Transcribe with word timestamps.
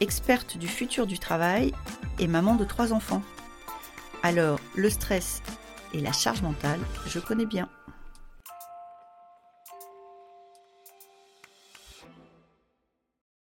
experte 0.00 0.56
du 0.56 0.68
futur 0.68 1.06
du 1.06 1.18
travail 1.18 1.72
et 2.18 2.26
maman 2.26 2.54
de 2.54 2.64
trois 2.64 2.92
enfants. 2.92 3.22
Alors, 4.22 4.60
le 4.76 4.90
stress 4.90 5.42
et 5.92 6.00
la 6.00 6.12
charge 6.12 6.42
mentale, 6.42 6.80
je 7.06 7.18
connais 7.18 7.46
bien. 7.46 7.68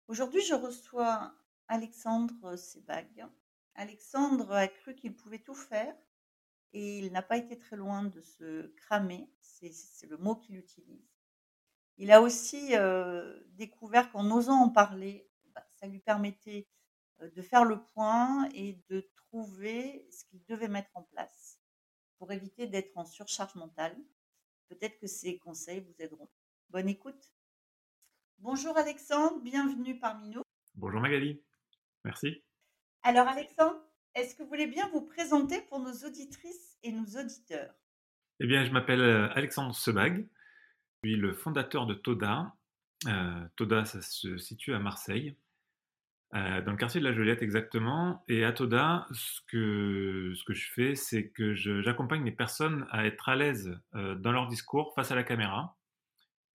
Aujourd'hui, 0.07 0.41
je 0.41 0.53
reçois 0.53 1.33
Alexandre 1.67 2.55
Sebag. 2.55 3.25
Alexandre 3.75 4.51
a 4.53 4.67
cru 4.67 4.95
qu'il 4.95 5.15
pouvait 5.15 5.39
tout 5.39 5.55
faire 5.55 5.93
et 6.73 6.99
il 6.99 7.11
n'a 7.11 7.21
pas 7.21 7.37
été 7.37 7.57
très 7.57 7.75
loin 7.75 8.03
de 8.03 8.21
se 8.21 8.67
cramer, 8.75 9.29
c'est 9.41 10.07
le 10.07 10.17
mot 10.17 10.35
qu'il 10.35 10.55
utilise. 10.55 11.07
Il 11.97 12.11
a 12.11 12.21
aussi 12.21 12.75
euh, 12.75 13.39
découvert 13.55 14.11
qu'en 14.11 14.29
osant 14.31 14.61
en 14.61 14.69
parler, 14.69 15.26
ça 15.79 15.87
lui 15.87 15.99
permettait 15.99 16.67
de 17.21 17.41
faire 17.41 17.65
le 17.65 17.83
point 17.83 18.49
et 18.53 18.79
de 18.89 19.09
trouver 19.15 20.07
ce 20.11 20.25
qu'il 20.25 20.43
devait 20.45 20.67
mettre 20.67 20.91
en 20.95 21.03
place 21.03 21.59
pour 22.17 22.31
éviter 22.31 22.67
d'être 22.67 22.97
en 22.97 23.05
surcharge 23.05 23.55
mentale. 23.55 23.95
Peut-être 24.69 24.99
que 24.99 25.07
ces 25.07 25.37
conseils 25.39 25.79
vous 25.79 25.95
aideront. 25.99 26.29
Bonne 26.69 26.89
écoute. 26.89 27.31
Bonjour 28.39 28.77
Alexandre, 28.77 29.39
bienvenue 29.41 29.99
parmi 29.99 30.29
nous. 30.29 30.41
Bonjour 30.75 31.01
Magali, 31.01 31.41
merci. 32.03 32.43
Alors 33.01 33.27
Alexandre, 33.27 33.79
est-ce 34.13 34.35
que 34.35 34.43
vous 34.43 34.49
voulez 34.49 34.67
bien 34.67 34.87
vous 34.89 35.01
présenter 35.01 35.61
pour 35.61 35.79
nos 35.79 35.93
auditrices 36.05 36.77
et 36.83 36.91
nos 36.91 37.05
auditeurs? 37.19 37.73
Eh 38.39 38.45
bien, 38.45 38.63
je 38.63 38.71
m'appelle 38.71 39.01
Alexandre 39.33 39.73
Sebag, 39.73 40.27
je 41.03 41.09
suis 41.09 41.17
le 41.17 41.33
fondateur 41.33 41.87
de 41.87 41.95
Toda. 41.95 42.55
Euh, 43.07 43.47
Toda, 43.55 43.85
ça 43.85 44.01
se 44.01 44.37
situe 44.37 44.73
à 44.73 44.79
Marseille, 44.79 45.35
euh, 46.33 46.61
dans 46.61 46.71
le 46.71 46.77
quartier 46.77 46.99
de 46.99 47.05
la 47.05 47.13
Joliette 47.13 47.41
exactement. 47.41 48.23
Et 48.27 48.43
à 48.43 48.51
Toda, 48.51 49.07
ce 49.11 49.41
que, 49.47 50.33
je 50.33 50.71
fais, 50.73 50.95
c'est 50.95 51.29
que 51.29 51.53
j'accompagne 51.55 52.23
les 52.23 52.31
personnes 52.31 52.85
à 52.91 53.05
être 53.05 53.29
à 53.29 53.35
l'aise 53.35 53.79
dans 53.93 54.31
leur 54.31 54.47
discours 54.47 54.93
face 54.95 55.11
à 55.11 55.15
la 55.15 55.23
caméra, 55.23 55.77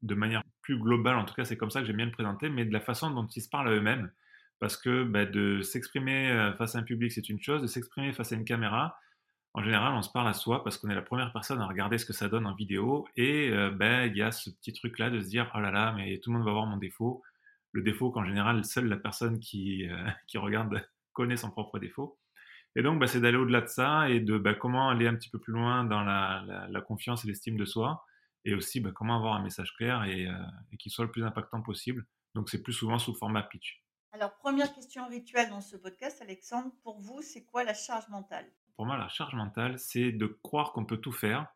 de 0.03 0.15
manière 0.15 0.43
plus 0.63 0.79
globale, 0.79 1.17
en 1.17 1.25
tout 1.25 1.35
cas 1.35 1.45
c'est 1.45 1.57
comme 1.57 1.71
ça 1.71 1.81
que 1.81 1.87
j'aime 1.87 1.97
bien 1.97 2.07
le 2.07 2.13
présenter, 2.13 2.49
mais 2.49 2.65
de 2.65 2.73
la 2.73 2.81
façon 2.81 3.11
dont 3.11 3.27
ils 3.27 3.43
se 3.43 3.49
parlent 3.49 3.69
à 3.69 3.73
eux-mêmes. 3.73 4.11
Parce 4.61 4.77
que 4.77 5.03
bah, 5.03 5.27
de 5.27 5.61
s'exprimer 5.61 6.31
euh, 6.31 6.53
face 6.55 6.77
à 6.77 6.79
un 6.79 6.85
public, 6.85 7.11
c'est 7.11 7.29
une 7.29 7.43
chose, 7.43 7.63
de 7.63 7.67
s'exprimer 7.67 8.13
face 8.13 8.31
à 8.31 8.37
une 8.37 8.45
caméra, 8.45 8.97
en 9.55 9.63
général, 9.63 9.93
on 9.95 10.03
se 10.03 10.11
parle 10.11 10.29
à 10.29 10.33
soi 10.33 10.63
parce 10.63 10.79
qu'on 10.79 10.89
est 10.89 10.95
la 10.95 11.03
première 11.03 11.33
personne 11.33 11.61
à 11.61 11.67
regarder 11.67 11.99
ce 11.99 12.07
que 12.07 12.13
ça 12.13 12.29
donne 12.29 12.47
en 12.47 12.55
vidéo. 12.55 13.07
Et 13.17 13.51
euh, 13.51 13.71
ben, 13.71 14.05
il 14.05 14.17
y 14.17 14.23
a 14.23 14.31
ce 14.31 14.51
petit 14.51 14.73
truc-là 14.73 15.11
de 15.11 15.21
se 15.21 15.29
dire, 15.29 15.51
oh 15.55 15.61
là 15.61 15.71
là, 15.71 15.93
mais 15.97 16.19
tout 16.19 16.31
le 16.31 16.39
monde 16.39 16.47
va 16.47 16.53
voir 16.53 16.67
mon 16.67 16.77
défaut. 16.77 17.23
Le 17.73 17.83
défaut 17.83 18.11
qu'en 18.11 18.25
général, 18.25 18.65
seule 18.65 18.87
la 18.87 18.97
personne 18.97 19.41
qui, 19.41 19.89
euh, 19.89 20.07
qui 20.27 20.39
regarde 20.39 20.87
connaît 21.13 21.37
son 21.37 21.51
propre 21.51 21.79
défaut. 21.79 22.19
Et 22.75 22.83
donc, 22.83 22.99
bah, 22.99 23.07
c'est 23.07 23.21
d'aller 23.21 23.37
au-delà 23.37 23.61
de 23.61 23.67
ça 23.67 24.09
et 24.09 24.21
de 24.21 24.39
bah, 24.39 24.55
comment 24.55 24.89
aller 24.89 25.07
un 25.07 25.15
petit 25.15 25.29
peu 25.29 25.39
plus 25.39 25.53
loin 25.53 25.85
dans 25.85 26.03
la, 26.03 26.67
la 26.71 26.81
confiance 26.81 27.25
et 27.25 27.29
l'estime 27.29 27.57
de 27.57 27.67
soi 27.67 28.03
et 28.45 28.55
aussi 28.55 28.81
bah, 28.81 28.91
comment 28.95 29.17
avoir 29.17 29.35
un 29.35 29.43
message 29.43 29.75
clair 29.77 30.05
et, 30.05 30.27
euh, 30.27 30.33
et 30.73 30.77
qui 30.77 30.91
soit 30.91 31.05
le 31.05 31.11
plus 31.11 31.25
impactant 31.25 31.63
possible. 31.63 32.07
Donc 32.35 32.49
c'est 32.49 32.63
plus 32.63 32.73
souvent 32.73 32.99
sous 32.99 33.15
format 33.15 33.43
pitch. 33.43 33.83
Alors 34.13 34.37
première 34.37 34.73
question 34.75 35.07
rituelle 35.09 35.51
dans 35.51 35.61
ce 35.61 35.77
podcast, 35.77 36.21
Alexandre, 36.23 36.71
pour 36.83 37.01
vous, 37.01 37.23
c'est 37.23 37.45
quoi 37.45 37.65
la 37.65 37.75
charge 37.75 38.09
mentale? 38.09 38.47
Pour 38.77 38.87
moi, 38.87 38.97
la 38.97 39.09
charge 39.09 39.35
mentale, 39.35 39.79
c'est 39.79 40.13
de 40.13 40.27
croire 40.27 40.73
qu'on 40.73 40.85
peut 40.85 40.97
tout 40.97 41.13
faire 41.13 41.47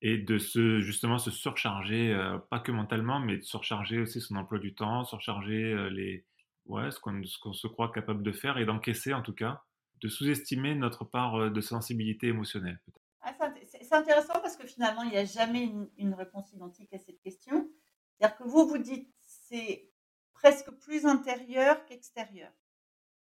et 0.00 0.18
de 0.18 0.38
se 0.38 0.80
justement 0.80 1.18
se 1.18 1.30
surcharger, 1.30 2.12
euh, 2.12 2.38
pas 2.38 2.60
que 2.60 2.72
mentalement, 2.72 3.20
mais 3.20 3.38
de 3.38 3.42
surcharger 3.42 4.00
aussi 4.00 4.20
son 4.20 4.36
emploi 4.36 4.58
du 4.58 4.74
temps, 4.74 5.04
surcharger 5.04 5.72
euh, 5.72 5.90
les, 5.90 6.24
ouais, 6.66 6.90
ce 6.90 7.00
qu'on 7.00 7.52
se 7.52 7.66
croit 7.66 7.90
capable 7.92 8.22
de 8.22 8.32
faire 8.32 8.58
et 8.58 8.64
d'encaisser 8.64 9.12
en 9.12 9.22
tout 9.22 9.34
cas, 9.34 9.62
de 10.00 10.08
sous-estimer 10.08 10.74
notre 10.74 11.04
part 11.04 11.50
de 11.50 11.60
sensibilité 11.60 12.28
émotionnelle. 12.28 12.80
Ah, 13.20 13.34
c'est 13.66 13.92
intéressant 13.92 14.40
parce 14.40 14.56
que 14.56 14.66
finalement, 14.66 15.02
il 15.02 15.10
n'y 15.10 15.16
a 15.16 15.24
jamais 15.24 15.70
une, 15.96 16.14
réponse 16.14 16.52
identique 16.52 16.92
à 16.92 16.98
cette 16.98 17.20
question. 17.20 17.68
C'est-à-dire 18.16 18.36
que 18.36 18.44
vous, 18.44 18.66
vous 18.66 18.78
dites 18.78 19.12
c'est 19.20 19.90
presque 20.32 20.70
plus 20.70 21.06
intérieur 21.06 21.84
qu'extérieur. 21.86 22.52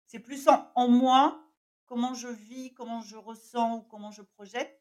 C'est 0.06 0.19
plus 0.19 0.48
en, 0.48 0.88
moi, 0.88 1.42
comment 1.87 2.15
je 2.15 2.28
vis, 2.28 2.75
comment 2.75 3.00
je 3.00 3.16
ressens 3.16 3.78
ou 3.78 3.82
comment 3.82 4.10
je 4.10 4.22
projette, 4.22 4.79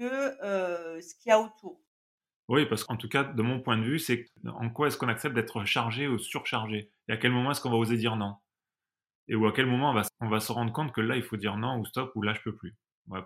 que 0.00 0.42
euh, 0.42 1.00
ce 1.00 1.14
qu'il 1.14 1.28
y 1.28 1.32
a 1.32 1.38
autour. 1.38 1.80
Oui, 2.48 2.66
parce 2.66 2.84
qu'en 2.84 2.96
tout 2.96 3.08
cas, 3.08 3.22
de 3.22 3.42
mon 3.42 3.60
point 3.60 3.76
de 3.76 3.84
vue, 3.84 3.98
c'est 3.98 4.26
en 4.46 4.70
quoi 4.70 4.88
est-ce 4.88 4.96
qu'on 4.96 5.08
accepte 5.08 5.34
d'être 5.34 5.64
chargé 5.64 6.08
ou 6.08 6.18
surchargé? 6.18 6.90
Et 7.08 7.12
à 7.12 7.16
quel 7.16 7.30
moment 7.30 7.50
est-ce 7.50 7.60
qu'on 7.60 7.70
va 7.70 7.76
oser 7.76 7.96
dire 7.96 8.16
non? 8.16 8.36
Et 9.28 9.36
ou 9.36 9.46
à 9.46 9.52
quel 9.52 9.66
moment 9.66 9.90
on 9.90 9.94
va, 9.94 10.02
on 10.20 10.28
va 10.28 10.40
se 10.40 10.50
rendre 10.50 10.72
compte 10.72 10.92
que 10.92 11.00
là, 11.00 11.16
il 11.16 11.22
faut 11.22 11.36
dire 11.36 11.56
non 11.56 11.78
ou 11.78 11.84
stop 11.84 12.10
ou 12.16 12.22
là, 12.22 12.32
je 12.34 12.40
peux 12.40 12.56
plus? 12.56 12.76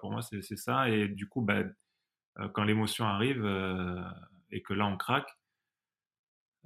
Pour 0.01 0.11
moi, 0.11 0.21
c'est 0.23 0.57
ça. 0.57 0.91
Et 0.91 1.09
du 1.09 1.29
coup, 1.29 1.41
bah, 1.41 1.63
quand 2.53 2.65
l'émotion 2.65 3.07
arrive 3.07 3.45
euh, 3.45 4.03
et 4.51 4.63
que 4.63 4.75
là, 4.75 4.87
on 4.87 4.97
craque, 4.97 5.31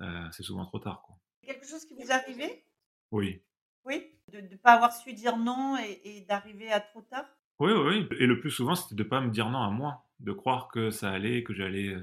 euh, 0.00 0.28
c'est 0.32 0.42
souvent 0.42 0.64
trop 0.64 0.78
tard. 0.78 1.02
Quoi. 1.02 1.16
Quelque 1.42 1.66
chose 1.66 1.84
qui 1.84 1.94
vous 1.94 2.02
est 2.02 2.10
arrivé? 2.10 2.64
Oui. 3.10 3.42
Oui? 3.84 4.18
De 4.28 4.40
ne 4.40 4.56
pas 4.56 4.74
avoir 4.74 4.92
su 4.92 5.12
dire 5.12 5.36
non 5.36 5.76
et, 5.78 6.24
d'arriver 6.28 6.72
à 6.72 6.80
trop 6.80 7.02
tard? 7.02 7.26
Oui, 7.60 7.72
oui, 7.72 8.08
Et 8.18 8.26
le 8.26 8.38
plus 8.40 8.50
souvent, 8.50 8.74
c'était 8.74 8.94
de 8.94 9.02
ne 9.02 9.08
pas 9.08 9.20
me 9.20 9.30
dire 9.30 9.50
non 9.50 9.62
à 9.62 9.70
moi, 9.70 10.04
de 10.20 10.32
croire 10.32 10.68
que 10.68 10.90
ça 10.90 11.10
allait, 11.10 11.42
que 11.42 11.54
j'allais 11.54 11.96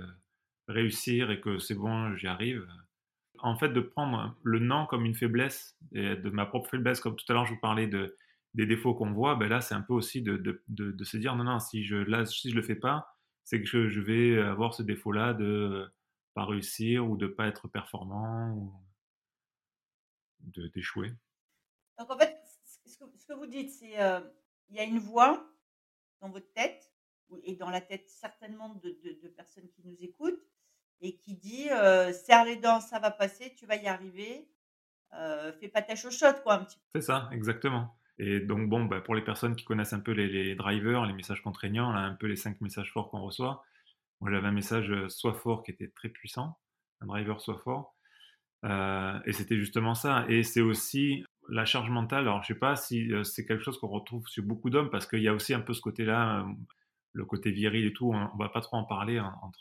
réussir 0.67 1.31
et 1.31 1.39
que 1.39 1.59
c'est 1.59 1.75
bon, 1.75 2.15
j'y 2.15 2.27
arrive. 2.27 2.67
En 3.39 3.55
fait, 3.57 3.69
de 3.69 3.81
prendre 3.81 4.35
le 4.43 4.59
non 4.59 4.85
comme 4.85 5.05
une 5.05 5.15
faiblesse, 5.15 5.77
et 5.93 6.15
de 6.15 6.29
ma 6.29 6.45
propre 6.45 6.69
faiblesse, 6.69 6.99
comme 6.99 7.15
tout 7.15 7.25
à 7.29 7.33
l'heure 7.33 7.45
je 7.45 7.53
vous 7.53 7.59
parlais 7.59 7.87
de, 7.87 8.17
des 8.55 8.65
défauts 8.65 8.95
qu'on 8.95 9.11
voit, 9.11 9.35
ben 9.35 9.49
là, 9.49 9.61
c'est 9.61 9.75
un 9.75 9.81
peu 9.81 9.93
aussi 9.93 10.21
de, 10.21 10.63
se 11.03 11.17
dire 11.17 11.35
non, 11.35 11.43
non, 11.43 11.59
si 11.59 11.83
je 11.83 11.97
là, 11.97 12.25
si 12.25 12.51
le 12.51 12.61
fais 12.61 12.75
pas, 12.75 13.15
c'est 13.43 13.61
que 13.61 13.67
je, 13.67 13.99
vais 13.99 14.39
avoir 14.39 14.73
ce 14.73 14.81
défaut-là 14.81 15.33
de 15.33 15.85
pas 16.33 16.45
réussir 16.45 17.07
ou 17.07 17.17
de 17.17 17.27
pas 17.27 17.47
être 17.47 17.67
performant 17.67 18.53
ou 18.53 18.73
d'échouer. 20.73 21.11
Donc 21.99 22.09
en 22.09 22.17
fait, 22.17 22.37
ce 22.65 22.97
que, 22.97 23.05
ce 23.17 23.25
que 23.25 23.33
vous 23.33 23.45
dites, 23.45 23.71
c'est 23.71 24.01
euh, 24.01 24.19
il 24.69 24.75
y 24.75 24.79
a 24.79 24.83
une 24.83 24.99
voix 24.99 25.47
dans 26.21 26.29
votre 26.29 26.51
tête 26.53 26.91
et 27.43 27.55
dans 27.55 27.69
la 27.69 27.81
tête 27.81 28.07
certainement 28.07 28.75
de, 28.83 29.27
personnes 29.35 29.69
qui 29.69 29.81
nous 29.85 29.97
écoutent 30.01 30.41
et 31.01 31.17
qui 31.17 31.35
dit 31.35 31.69
euh, 31.69 32.13
serre 32.13 32.45
les 32.45 32.55
dents, 32.55 32.79
ça 32.79 32.99
va 32.99 33.11
passer, 33.11 33.53
tu 33.55 33.65
vas 33.65 33.75
y 33.75 33.87
arriver, 33.87 34.47
euh, 35.13 35.51
fais 35.59 35.67
pas 35.67 35.81
ta 35.81 35.95
chochotte 35.95 36.41
quoi 36.43 36.55
un 36.55 36.65
petit 36.65 36.77
peu. 36.77 36.99
C'est 36.99 37.07
ça, 37.07 37.29
exactement. 37.31 37.97
Et 38.17 38.39
donc, 38.39 38.69
bon, 38.69 38.85
bah, 38.85 39.01
pour 39.01 39.13
les 39.13 39.23
personnes 39.23 39.55
qui 39.55 39.65
connaissent 39.65 39.91
un 39.91 39.99
peu 39.99 40.13
les, 40.13 40.55
drivers, 40.55 41.05
les 41.05 41.13
messages 41.13 41.41
contraignants, 41.41 41.91
là, 41.91 41.99
un 41.99 42.13
peu 42.13 42.27
les 42.27 42.37
cinq 42.37 42.61
messages 42.61 42.91
forts 42.93 43.09
qu'on 43.09 43.21
reçoit. 43.21 43.63
Moi, 44.21 44.31
j'avais 44.31 44.47
un 44.47 44.53
message 44.53 44.89
euh, 44.89 45.09
soit 45.09 45.33
fort 45.33 45.63
qui 45.63 45.71
était 45.71 45.89
très 45.89 46.07
puissant, 46.07 46.57
un 47.01 47.07
driver 47.07 47.41
soit 47.41 47.59
fort. 47.59 47.93
Et 48.63 49.31
c'était 49.33 49.57
justement 49.57 49.93
ça. 49.93 50.25
Et 50.27 50.41
c'est 50.41 50.61
aussi 50.61 51.23
la 51.49 51.65
charge 51.65 51.89
mentale. 51.89 52.21
Alors, 52.21 52.41
je 52.43 52.47
sais 52.47 52.59
pas 52.59 52.75
si 52.75 53.11
euh, 53.13 53.23
c'est 53.23 53.45
quelque 53.45 53.63
chose 53.63 53.79
qu'on 53.79 53.87
retrouve 53.87 54.27
sur 54.27 54.43
beaucoup 54.43 54.69
d'hommes, 54.69 54.89
parce 54.89 55.07
qu'il 55.07 55.21
y 55.21 55.27
a 55.27 55.33
aussi 55.33 55.53
un 55.53 55.61
peu 55.61 55.73
ce 55.73 55.81
côté-là, 55.81 56.45
le 57.13 57.25
côté 57.25 57.51
viril 57.51 57.85
et 57.85 57.93
tout, 57.93 58.11
on, 58.11 58.19
ne 58.19 58.39
va 58.39 58.49
pas 58.49 58.61
trop 58.61 58.77
en 58.77 58.83
parler 58.83 59.19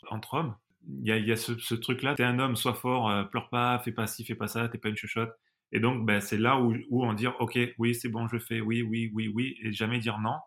entre, 0.09 0.33
hommes. 0.33 0.55
Il 0.87 1.07
y 1.07 1.31
a, 1.31 1.35
ce, 1.35 1.73
truc-là, 1.73 2.15
t'es 2.15 2.23
un 2.23 2.37
homme, 2.39 2.55
sois 2.55 2.75
fort, 2.75 3.29
pleure 3.29 3.49
pas, 3.49 3.79
fais 3.79 3.91
pas 3.91 4.07
ci, 4.07 4.23
fais 4.23 4.35
pas 4.35 4.47
ça, 4.47 4.67
t'es 4.69 4.77
pas 4.77 4.89
une 4.89 4.97
chuchote. 4.97 5.35
Et 5.71 5.79
donc, 5.79 6.05
ben, 6.05 6.21
c'est 6.21 6.37
là 6.37 6.59
où, 6.59 6.75
où, 6.89 7.03
on 7.03 7.13
dit, 7.13 7.27
OK, 7.27 7.57
oui, 7.77 7.95
c'est 7.95 8.09
bon, 8.09 8.27
je 8.27 8.37
fais, 8.37 8.61
oui, 8.61 8.81
oui, 8.81 9.11
oui, 9.13 9.27
oui, 9.27 9.57
et 9.61 9.71
jamais 9.73 9.99
dire 9.99 10.19
non, 10.19 10.37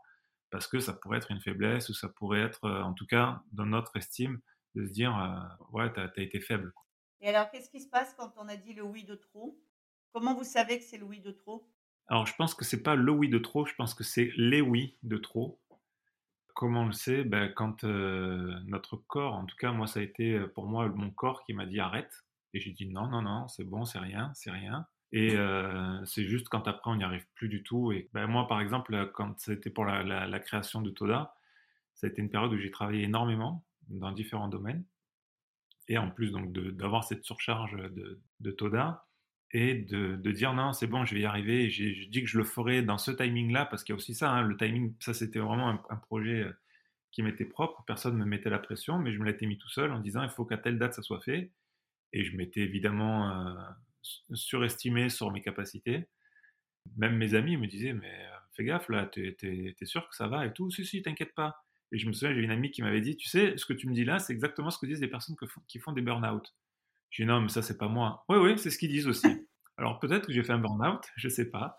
parce 0.50 0.67
que 0.67 0.81
ça 0.81 0.93
pourrait 0.93 1.19
être 1.19 1.31
une 1.31 1.41
faiblesse, 1.41 1.88
ou 1.88 1.94
ça 1.94 2.08
pourrait 2.08 2.41
être, 2.41 2.64
euh, 2.64 2.82
en 2.82 2.94
tout 2.94 3.06
cas, 3.06 3.43
dans 3.52 3.67
notre 3.67 3.96
estime, 3.96 4.41
de 4.75 4.87
se 4.87 4.91
dire, 4.91 5.17
euh, 5.19 5.67
ouais, 5.73 5.93
tu 5.93 6.00
as, 6.00 6.23
été 6.23 6.41
faible. 6.41 6.73
Et 7.20 7.29
alors, 7.29 7.50
qu'est-ce 7.50 7.70
qui 7.70 7.81
se 7.81 7.88
passe 7.88 8.14
quand 8.14 8.32
on 8.37 8.49
a 8.49 8.56
dit 8.56 8.75
le 8.75 8.82
oui 8.82 9.05
de 9.05 9.17
trop? 9.17 9.61
Comment 10.12 10.34
vous 10.34 10.44
savez 10.44 10.78
que 10.78 10.84
c'est 10.84 10.99
le 10.99 11.05
oui 11.05 11.20
de 11.20 11.31
trop? 11.31 11.69
Alors, 12.08 12.26
je 12.26 12.34
pense 12.37 12.55
que 12.55 12.64
c'est 12.64 12.82
pas 12.82 12.94
le 12.94 13.12
oui 13.12 13.28
de 13.28 13.38
trop, 13.38 13.66
je 13.66 13.75
pense 13.75 13.94
que 13.94 14.05
c'est 14.05 14.32
les 14.37 14.60
oui 14.60 14.96
de 15.02 15.19
trop. 15.19 15.60
Comment 16.55 16.82
on 16.82 16.87
le 16.87 16.93
sait 16.93 17.22
ben, 17.22 17.52
Quand 17.55 17.84
notre 17.84 18.96
corps, 18.96 19.34
en 19.34 19.44
tout 19.44 19.56
cas, 19.56 19.72
moi, 19.72 19.87
ça 19.87 20.00
a 20.00 20.02
été 20.02 20.40
pour 20.55 20.66
moi 20.66 20.88
mon 20.88 21.10
corps 21.10 21.44
qui 21.44 21.52
m'a 21.52 21.66
dit 21.66 21.81
arrête. 21.81 22.25
Et 22.55 22.60
j'ai 22.60 22.72
dit 22.72 22.87
non, 22.87 23.08
non, 23.08 23.22
non, 23.22 23.46
c'est 23.49 23.64
bon, 23.64 23.84
c'est 23.84 23.99
rien, 23.99 24.32
c'est 24.34 24.50
rien. 24.50 24.87
Et 25.12 25.37
c'est 26.05 26.25
juste 26.25 26.49
quand 26.49 26.66
après 26.66 26.90
on 26.90 26.96
n'y 26.96 27.05
arrive 27.05 27.26
plus 27.34 27.49
du 27.49 27.62
tout. 27.62 27.93
Et 27.93 28.08
ben, 28.12 28.26
moi, 28.26 28.49
par 28.49 28.60
exemple, 28.60 29.10
quand 29.14 29.38
c'était 29.38 29.70
pour 29.70 29.84
la, 29.84 30.02
la, 30.02 30.40
création 30.40 30.81
de 30.81 30.90
Toda, 30.90 31.34
ça 31.94 32.06
a 32.06 32.10
été 32.10 32.22
une 32.22 32.31
période 32.31 32.52
où 32.52 32.58
j'ai 32.58 32.70
travaillé 32.70 33.05
énormément 33.05 33.64
dans 33.88 34.12
différents 34.12 34.49
domaines. 34.49 34.84
Et 35.88 35.96
en 35.96 36.10
plus 36.10 36.31
donc 36.31 36.52
d'avoir 36.52 37.05
cette 37.05 37.25
surcharge 37.25 37.76
de, 37.76 38.20
de 38.40 38.50
Toda 38.50 39.07
et 39.53 39.75
de, 39.75 40.17
dire 40.31 40.53
non, 40.53 40.73
c'est 40.73 40.87
bon, 40.87 41.05
je 41.05 41.15
vais 41.15 41.23
y 41.23 41.25
arriver. 41.25 41.71
Je 41.71 42.09
dis 42.09 42.23
que 42.23 42.29
je 42.29 42.39
le 42.39 42.45
ferai 42.45 42.83
dans 42.83 42.99
ce 42.99 43.11
timing-là 43.11 43.67
parce 43.67 43.83
qu'il 43.83 43.95
y 43.95 43.95
a 43.95 43.97
aussi 43.97 44.15
ça. 44.15 44.31
Hein, 44.31 44.43
le 44.43 44.56
timing, 44.56 44.95
ça 45.00 45.15
c'était 45.15 45.39
vraiment 45.39 45.71
un, 45.71 45.83
un, 45.89 45.97
projet 45.97 46.43
euh, 46.43 46.53
qui 47.12 47.23
m'était 47.23 47.47
propre. 47.47 47.83
Personne 47.87 48.15
ne 48.19 48.25
me 48.25 48.29
mettait 48.29 48.50
la 48.50 48.59
pression, 48.59 48.99
mais 48.99 49.12
je 49.12 49.19
me 49.19 49.25
l'étais 49.25 49.47
mis 49.47 49.59
tout 49.59 49.71
seul 49.71 49.93
en 49.93 50.00
disant 50.00 50.23
il 50.23 50.31
faut 50.31 50.45
qu'à 50.45 50.59
telle 50.59 50.79
date 50.79 50.95
ça 50.95 51.03
soit 51.03 51.21
fait. 51.21 51.50
Et 52.12 52.25
je 52.25 52.37
m'étais 52.37 52.61
évidemment 52.61 53.31
euh, 53.31 53.55
surestimé 54.35 55.09
sur 55.09 55.31
mes 55.31 55.41
capacités. 55.41 56.09
Même 56.97 57.17
mes 57.17 57.35
amis 57.35 57.56
me 57.56 57.67
disaient, 57.67 57.93
mais 57.93 58.12
euh, 58.12 58.37
fais 58.55 58.65
gaffe, 58.65 58.89
là, 58.89 59.06
t'es 59.06 59.37
es, 59.43 59.85
sûr 59.85 60.09
que 60.09 60.17
ça 60.17 60.29
va 60.29 60.47
et 60.47 60.53
tout? 60.53 60.71
Si, 60.71 60.85
si, 60.85 61.03
t'inquiète 61.03 61.35
pas. 61.35 61.65
Et 61.93 61.99
je 61.99 62.06
me 62.06 62.12
souviens, 62.12 62.35
j'ai 62.35 62.43
une 62.43 62.51
amie 62.51 62.71
qui 62.71 62.83
m'avait 62.83 63.01
dit, 63.01 63.17
tu 63.17 63.29
sais, 63.29 63.56
ce 63.56 63.65
que 63.65 63.73
tu 63.73 63.89
me 63.89 63.94
dis 63.94 64.05
là, 64.05 64.19
c'est 64.19 64.33
exactement 64.33 64.71
ce 64.71 64.79
que 64.79 64.87
disent 64.87 65.01
les 65.01 65.09
personnes 65.09 65.37
qui 65.67 65.79
font 65.79 65.93
des 65.93 66.03
burn-out. 66.03 66.55
J'ai 67.10 67.25
dit, 67.25 67.28
non, 67.28 67.40
mais 67.40 67.49
ça, 67.49 67.62
c'est 67.62 67.78
pas 67.78 67.88
moi. 67.88 68.25
Oui, 68.28 68.38
oui, 68.38 68.58
c'est 68.58 68.70
ce 68.70 68.78
qu'ils 68.78 68.90
disent 68.90 69.08
aussi. 69.08 69.46
Alors 69.76 70.00
peut-être 70.00 70.26
que 70.26 70.32
j'ai 70.32 70.43
fait 70.43 70.52
un 70.52 70.58
burn-out, 70.58 71.05
je 71.16 71.28
sais 71.28 71.50
pas. 71.50 71.78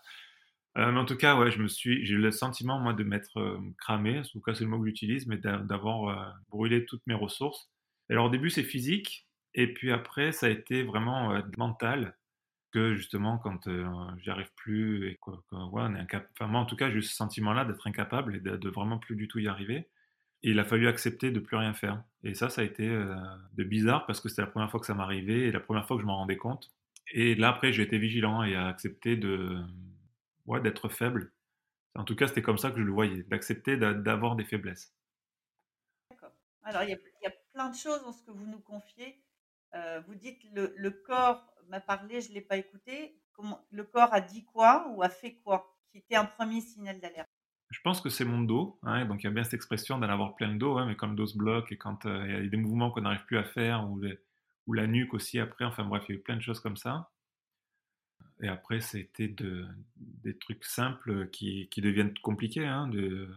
Euh, 0.78 0.92
mais 0.92 1.00
en 1.00 1.04
tout 1.04 1.16
cas, 1.16 1.36
ouais, 1.36 1.50
je 1.50 1.60
me 1.60 1.68
suis, 1.68 2.06
j'ai 2.06 2.14
eu 2.14 2.18
le 2.18 2.30
sentiment, 2.30 2.78
moi, 2.78 2.92
de 2.92 3.04
m'être 3.04 3.38
euh, 3.38 3.58
cramé, 3.78 4.20
en 4.20 4.22
tout 4.22 4.40
cas, 4.40 4.54
c'est 4.54 4.64
le 4.64 4.70
mot 4.70 4.80
que 4.80 4.86
j'utilise, 4.86 5.26
mais 5.26 5.36
d'avoir 5.36 6.34
brûlé 6.50 6.86
toutes 6.86 7.02
mes 7.06 7.14
ressources. 7.14 7.70
Alors 8.08 8.26
au 8.26 8.30
début, 8.30 8.50
c'est 8.50 8.62
physique, 8.62 9.26
et 9.54 9.72
puis 9.72 9.92
après, 9.92 10.32
ça 10.32 10.46
a 10.46 10.48
été 10.48 10.82
vraiment 10.82 11.40
mental 11.58 12.16
que 12.70 12.94
justement 12.94 13.38
quand 13.38 13.66
euh, 13.66 13.86
j'y 14.22 14.30
arrive 14.30 14.50
plus 14.54 15.08
et 15.08 15.16
quoi, 15.16 15.42
ouais, 15.52 15.82
on 15.84 15.94
est 15.94 15.98
incapable. 15.98 16.30
Enfin, 16.38 16.46
moi 16.46 16.60
en 16.60 16.66
tout 16.66 16.76
cas 16.76 16.90
j'ai 16.90 16.98
eu 16.98 17.02
ce 17.02 17.14
sentiment-là 17.14 17.64
d'être 17.64 17.86
incapable 17.86 18.36
et 18.36 18.40
de, 18.40 18.68
vraiment 18.68 18.98
plus 18.98 19.16
du 19.16 19.28
tout 19.28 19.38
y 19.38 19.48
arriver. 19.48 19.88
Il 20.42 20.58
a 20.58 20.64
fallu 20.64 20.88
accepter 20.88 21.30
de 21.30 21.40
plus 21.40 21.56
rien 21.56 21.74
faire. 21.74 22.02
Et 22.24 22.34
ça, 22.34 22.48
ça 22.48 22.62
a 22.62 22.64
été 22.64 22.88
euh, 22.88 23.14
de 23.54 23.64
bizarre 23.64 24.06
parce 24.06 24.20
que 24.20 24.28
c'était 24.28 24.42
la 24.42 24.48
première 24.48 24.70
fois 24.70 24.80
que 24.80 24.86
ça 24.86 24.94
m'arrivait 24.94 25.48
et 25.48 25.52
la 25.52 25.60
première 25.60 25.86
fois 25.86 25.96
que 25.96 26.02
je 26.02 26.06
m'en 26.06 26.16
rendais 26.16 26.36
compte. 26.36 26.70
Et 27.12 27.34
là 27.34 27.48
après 27.48 27.72
j'ai 27.72 27.82
été 27.82 27.98
vigilant 27.98 28.42
et 28.42 28.54
accepté 28.56 29.16
de 29.16 29.58
ouais, 30.46 30.60
d'être 30.60 30.88
faible. 30.88 31.32
En 31.96 32.04
tout 32.04 32.14
cas 32.14 32.28
c'était 32.28 32.42
comme 32.42 32.58
ça 32.58 32.70
que 32.70 32.78
je 32.78 32.84
le 32.84 32.92
voyais, 32.92 33.24
d'accepter 33.24 33.76
d'avoir 33.76 34.36
des 34.36 34.44
faiblesses. 34.44 34.94
D'accord. 36.08 36.32
Alors 36.62 36.82
il 36.84 36.90
y, 36.90 37.26
a 37.26 37.30
plein 37.52 37.68
de 37.68 37.76
choses 37.76 38.02
dans 38.02 38.12
ce 38.12 38.22
que 38.22 38.30
vous 38.30 38.46
nous 38.46 38.60
confiez. 38.60 39.20
Euh, 39.74 40.00
vous 40.06 40.14
dites 40.14 40.40
le, 40.54 40.90
corps 40.90 41.52
m'a 41.68 41.80
parlé, 41.80 42.20
je 42.20 42.28
ne 42.30 42.34
l'ai 42.34 42.40
pas 42.40 42.56
écouté. 42.56 43.16
Le 43.70 43.84
corps 43.84 44.12
a 44.12 44.20
dit 44.20 44.44
quoi 44.44 44.86
ou 44.90 45.02
a 45.02 45.08
fait 45.08 45.34
quoi? 45.36 45.76
Qui 45.90 45.98
était 45.98 46.14
un 46.14 46.26
premier 46.26 46.60
signal 46.60 47.00
d'alerte? 47.00 47.30
Je 47.70 47.80
pense 47.82 48.00
que 48.00 48.08
c'est 48.10 48.24
mon 48.24 48.42
dos. 48.42 48.78
Hein, 48.82 49.04
donc 49.06 49.22
il 49.22 49.26
y 49.26 49.28
a 49.28 49.32
bien 49.32 49.44
cette 49.44 49.54
expression 49.54 49.98
d'en 49.98 50.08
avoir 50.08 50.34
plein 50.34 50.52
de 50.52 50.58
dos, 50.58 50.76
hein, 50.78 50.86
mais 50.86 50.96
quand 50.96 51.06
le 51.06 51.14
dos 51.14 51.26
se 51.26 51.38
bloque 51.38 51.70
et 51.72 51.76
quand 51.76 52.04
euh, 52.06 52.24
il 52.26 52.44
y 52.44 52.46
a 52.46 52.48
des 52.48 52.56
mouvements 52.56 52.90
qu'on 52.90 53.02
n'arrive 53.02 53.24
plus 53.26 53.38
à 53.38 53.44
faire, 53.44 53.88
ou, 53.88 54.02
la 54.72 54.86
nuque 54.86 55.14
aussi 55.14 55.40
après, 55.40 55.64
enfin 55.64 55.84
bref, 55.84 56.04
il 56.08 56.12
y 56.12 56.14
a 56.16 56.18
eu 56.18 56.22
plein 56.22 56.36
de 56.36 56.42
choses 56.42 56.60
comme 56.60 56.76
ça. 56.76 57.10
Et 58.42 58.48
après, 58.48 58.80
c'était 58.80 59.28
de, 59.28 59.66
des 59.96 60.38
trucs 60.38 60.64
simples 60.64 61.28
qui, 61.30 61.68
deviennent 61.78 62.14
compliqués, 62.18 62.66
hein, 62.66 62.88
de, 62.88 63.28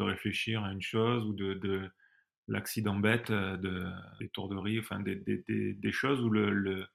réfléchir 0.00 0.64
à 0.64 0.72
une 0.72 0.82
chose 0.82 1.24
ou 1.26 1.32
de, 1.32 1.54
de 1.54 1.90
l'accident 2.48 2.96
bête, 2.96 3.30
euh, 3.30 3.56
de, 3.56 3.86
des 4.20 4.28
tourderies, 4.28 4.78
enfin 4.80 5.00
des, 5.00 5.92
choses 5.92 6.20
où 6.20 6.30
le, 6.30 6.86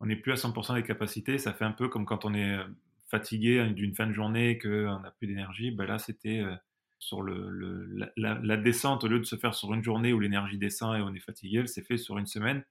on 0.00 0.06
n'est 0.06 0.16
plus 0.16 0.32
à 0.32 0.36
100% 0.36 0.74
des 0.74 0.82
capacités. 0.82 1.38
Ça 1.38 1.52
fait 1.52 1.64
un 1.64 1.72
peu 1.72 1.88
comme 1.88 2.04
quand 2.04 2.24
on 2.24 2.34
est 2.34 2.56
euh, 2.56 2.64
fatigué 3.08 3.64
d'une 3.70 3.94
fin 3.94 4.06
de 4.06 4.12
journée 4.12 4.50
et 4.50 4.58
qu'on 4.58 5.00
n'a 5.00 5.10
plus 5.18 5.26
d'énergie. 5.26 5.70
Ben 5.70 5.86
là, 5.86 5.98
c'était 5.98 6.40
euh, 6.40 6.54
sur 6.98 7.22
le, 7.22 8.12
la, 8.16 8.56
descente, 8.56 9.04
au 9.04 9.08
lieu 9.08 9.18
de 9.18 9.24
se 9.24 9.36
faire 9.36 9.54
sur 9.54 9.72
une 9.72 9.82
journée 9.82 10.12
où 10.12 10.20
l'énergie 10.20 10.58
descend 10.58 10.96
et 10.96 11.00
on 11.00 11.14
est 11.14 11.20
fatigué, 11.20 11.58
elle 11.58 11.68
s'est 11.68 11.82
fait 11.82 11.96
sur 11.96 12.18
une 12.18 12.26
semaine 12.26 12.64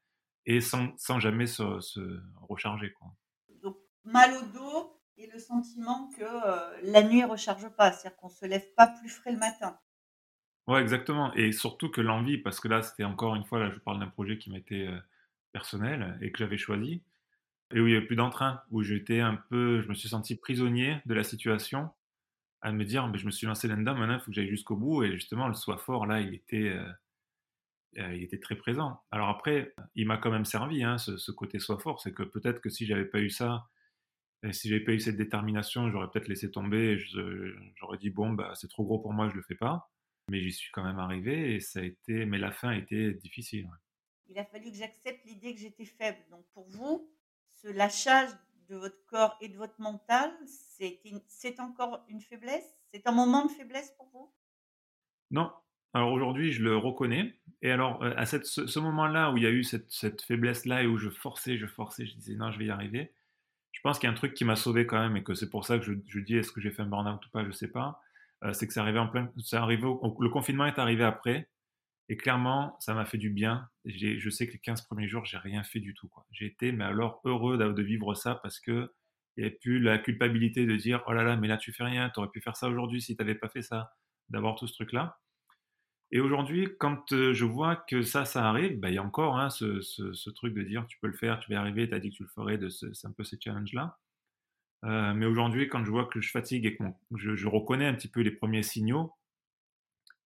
et 0.46 0.62
sans, 0.62 0.96
sans 0.98 1.20
jamais 1.20 1.48
se, 1.48 1.80
se 1.80 2.22
recharger. 2.42 2.92
Quoi. 2.94 3.08
Donc, 3.62 3.78
mal 4.04 4.32
au 4.34 4.46
dos 4.58 5.02
et 5.18 5.28
le 5.28 5.40
sentiment 5.40 6.10
que 6.18 6.24
euh, 6.24 6.80
la 6.84 7.04
nuit 7.04 7.22
ne 7.22 7.28
recharge 7.28 7.68
pas, 7.70 7.92
c'est-à-dire 7.92 8.18
qu'on 8.18 8.28
ne 8.28 8.34
se 8.34 8.46
lève 8.46 8.74
pas 8.76 8.88
plus 8.88 9.10
frais 9.10 9.32
le 9.32 9.40
matin. 9.40 9.78
Ouais, 10.68 10.82
exactement. 10.82 11.34
Et 11.34 11.54
surtout 11.54 11.90
que 11.90 12.02
l'envie, 12.02 12.38
parce 12.38 12.60
que 12.60 12.68
là, 12.68 12.82
c'était 12.82 13.06
encore 13.06 13.36
une 13.36 13.46
fois, 13.46 13.60
là, 13.60 13.72
je 13.72 13.80
parle 13.80 14.00
d'un 14.00 14.10
projet 14.10 14.38
qui 14.38 14.52
m'était 14.52 14.90
personnel 15.54 16.18
et 16.22 16.32
que 16.32 16.38
j'avais 16.38 16.58
choisi 16.58 17.02
et 17.74 17.80
où 17.80 17.88
il 17.88 17.92
n'y 17.92 17.98
avait 17.98 18.06
plus 18.06 18.16
d'entrain, 18.16 18.62
où 18.72 18.82
j'étais 18.82 19.20
un 19.20 19.36
peu, 19.50 19.82
je 19.82 19.90
me 19.90 19.94
suis 19.94 20.10
senti 20.10 20.36
prisonnier 20.36 21.00
de 21.06 21.14
la 21.14 21.24
situation, 21.24 21.90
à 22.62 22.72
me 22.72 22.86
dire, 22.86 23.08
mais 23.08 23.18
je 23.18 23.26
me 23.26 23.32
suis 23.32 23.48
lancé 23.48 23.68
là-dedans, 23.68 23.96
maintenant 23.96 24.16
il 24.16 24.20
faut 24.20 24.32
que 24.32 24.34
j'aille 24.34 24.50
jusqu'au 24.50 24.76
bout, 24.76 25.04
et 25.04 25.12
justement 25.12 25.48
le 25.48 25.54
soi 25.54 25.78
fort 25.78 26.06
là, 26.06 26.22
il 26.22 26.34
était, 26.34 26.70
euh, 26.70 26.92
euh, 28.00 28.16
il 28.16 28.24
était 28.24 28.40
très 28.40 28.56
présent. 28.56 29.02
Alors 29.12 29.30
après, 29.30 29.74
il 29.96 30.08
m'a 30.08 30.18
quand 30.18 30.32
même 30.32 30.46
servi, 30.46 30.84
hein, 30.84 30.98
ce, 30.98 31.32
côté 31.32 31.60
soi 31.60 31.78
fort, 31.78 32.02
c'est 32.02 32.14
que 32.14 32.24
peut-être 32.24 32.62
que 32.62 32.70
si 32.70 32.86
j'avais 32.86 33.06
pas 33.06 33.20
eu 33.20 33.30
ça, 33.30 33.68
et 34.44 34.54
si 34.54 34.70
j'avais 34.70 34.84
pas 34.84 34.94
eu 34.94 35.00
cette 35.00 35.18
détermination, 35.18 35.90
j'aurais 35.90 36.10
peut-être 36.10 36.28
laissé 36.28 36.52
tomber, 36.52 36.98
j'aurais 37.00 37.98
dit 37.98 38.12
bon 38.12 38.34
bah 38.34 38.54
c'est 38.56 38.68
trop 38.68 38.86
gros 38.86 39.00
pour 39.00 39.12
moi, 39.12 39.30
je 39.30 39.36
le 39.36 39.42
fais 39.42 39.56
pas. 39.56 39.90
Mais 40.30 40.42
j'y 40.42 40.52
suis 40.52 40.72
quand 40.72 40.84
même 40.84 41.00
arrivé 41.00 41.56
et 41.56 41.60
ça 41.60 41.80
a 41.80 41.84
été, 41.84 42.26
mais 42.26 42.38
la 42.38 42.52
fin 42.52 42.70
a 42.70 42.78
été 42.78 43.14
difficile. 43.14 43.70
Il 44.28 44.38
a 44.38 44.44
fallu 44.44 44.72
que 44.72 44.78
j'accepte 44.78 45.26
l'idée 45.26 45.56
que 45.56 45.62
j'étais 45.62 45.86
faible. 45.86 46.20
Donc 46.30 46.46
pour 46.54 46.68
vous, 46.70 47.10
ce 47.62 47.68
lâchage 47.68 48.30
de 48.70 48.76
votre 48.76 49.06
corps 49.08 49.38
et 49.42 49.48
de 49.48 49.58
votre 49.58 49.80
mental, 49.80 50.32
c'est 50.46 51.60
encore 51.60 52.04
une 52.10 52.22
faiblesse? 52.22 52.78
C'est 52.94 53.08
un 53.08 53.12
moment 53.12 53.46
de 53.46 53.52
faiblesse 53.52 53.92
pour 53.98 54.08
vous? 54.14 54.32
Non. 55.32 55.52
Alors 55.94 56.12
aujourd'hui, 56.12 56.52
je 56.52 56.64
le 56.64 56.78
reconnais. 56.78 57.36
Et 57.62 57.72
alors, 57.72 58.04
euh, 58.04 58.14
à 58.18 58.26
cette, 58.26 58.46
ce, 58.46 58.80
moment-là 58.80 59.32
où 59.32 59.38
il 59.38 59.44
y 59.44 59.48
a 59.48 59.52
eu 59.52 59.64
cette, 59.64 59.90
cette 59.90 60.22
faiblesse-là 60.22 60.84
et 60.84 60.88
où 60.88 60.98
je 60.98 61.10
forçais, 61.10 61.58
je 61.58 61.66
forçais, 61.66 62.06
je 62.06 62.16
disais 62.16 62.36
non, 62.36 62.52
je 62.52 62.60
vais 62.60 62.66
y 62.66 62.70
arriver, 62.70 63.14
je 63.72 63.82
pense 63.82 64.00
qu'il 64.00 64.08
y 64.08 64.10
a 64.10 64.12
un 64.12 64.16
truc 64.16 64.34
qui 64.34 64.46
m'a 64.46 64.56
sauvé 64.56 64.86
quand 64.86 65.00
même 65.00 65.18
et 65.18 65.24
que 65.24 65.34
c'est 65.34 65.50
pour 65.50 65.66
ça 65.66 65.80
que 65.80 65.86
je, 65.86 65.94
je 66.08 66.20
dis 66.20 66.36
est-ce 66.36 66.52
que 66.52 66.62
j'ai 66.62 66.72
fait 66.72 66.82
un 66.82 66.88
burn-out 66.88 67.26
ou 67.26 67.30
pas, 67.30 67.42
je 67.44 67.48
ne 67.48 67.54
sais 67.54 67.68
pas. 67.68 68.02
Euh, 68.44 68.54
c'est 68.54 68.68
que 68.68 68.74
ça 68.74 68.82
arrivait 68.82 69.00
en 69.00 69.08
plein. 69.08 69.32
Ça 69.44 69.62
arrivait 69.62 69.84
le 69.84 70.30
confinement 70.30 70.66
est 70.66 70.80
arrivé 70.80 71.04
après. 71.04 71.50
Et 72.10 72.18
clairement, 72.18 72.78
ça 72.80 72.94
m'a 72.94 73.06
fait 73.06 73.18
du 73.18 73.30
bien. 73.30 73.68
Je 73.86 74.30
sais 74.30 74.48
que 74.48 74.54
les 74.54 74.60
15 74.60 74.84
premiers 74.84 75.08
jours, 75.08 75.26
j'ai 75.26 75.38
rien 75.38 75.64
fait 75.64 75.80
du 75.80 75.94
tout. 75.94 76.10
J'ai 76.32 76.46
été, 76.46 76.72
mais 76.72 76.86
alors, 76.86 77.22
heureux 77.26 77.58
de 77.58 77.84
vivre 77.84 78.14
ça 78.16 78.36
parce 78.36 78.60
que 78.60 78.94
il 79.36 79.42
n'y 79.42 79.48
avait 79.48 79.56
plus 79.56 79.80
la 79.80 80.00
culpabilité 80.00 80.66
de 80.66 80.76
dire 80.76 81.04
oh 81.08 81.14
là 81.14 81.24
là, 81.24 81.36
mais 81.36 81.48
là 81.48 81.58
tu 81.58 81.72
fais 81.72 81.84
rien, 81.84 82.10
tu 82.10 82.20
aurais 82.20 82.30
pu 82.30 82.42
faire 82.42 82.58
ça 82.58 82.70
aujourd'hui 82.70 83.02
si 83.02 83.16
tu 83.16 83.22
n'avais 83.22 83.36
pas 83.36 83.50
fait 83.50 83.62
ça, 83.62 83.94
d'avoir 84.30 84.56
tout 84.56 84.68
ce 84.68 84.74
truc-là. 84.74 85.20
Et 86.12 86.20
aujourd'hui, 86.22 86.70
quand 86.80 87.12
euh, 87.12 87.34
je 87.34 87.46
vois 87.46 87.76
que 87.76 88.02
ça, 88.02 88.26
ça 88.26 88.48
arrive, 88.48 88.80
bah, 88.80 88.90
il 88.90 88.96
y 88.96 88.98
a 88.98 89.04
encore 89.04 89.38
hein, 89.38 89.50
ce, 89.50 90.30
truc 90.32 90.54
de 90.54 90.64
dire 90.64 90.86
tu 90.88 90.98
peux 91.00 91.08
le 91.08 91.14
faire, 91.14 91.40
tu 91.40 91.52
vas 91.52 91.60
arriver, 91.60 91.88
tu 91.88 91.94
as 91.94 92.00
dit 92.00 92.12
que 92.12 92.16
tu 92.16 92.24
le 92.24 92.30
ferais, 92.30 92.60
c'est 92.70 93.08
un 93.08 93.12
peu 93.12 93.24
ces 93.24 93.38
challenges-là. 93.40 93.98
Euh, 94.86 95.14
mais 95.14 95.26
aujourd'hui, 95.26 95.68
quand 95.68 95.84
je 95.84 95.92
vois 95.92 96.06
que 96.06 96.22
je 96.22 96.32
fatigue 96.32 96.66
et 96.66 96.78
que 96.78 96.84
je, 97.16 97.48
reconnais 97.48 97.88
un 97.88 97.94
petit 97.94 98.08
peu 98.08 98.22
les 98.22 98.32
premiers 98.32 98.64
signaux, 98.64 99.14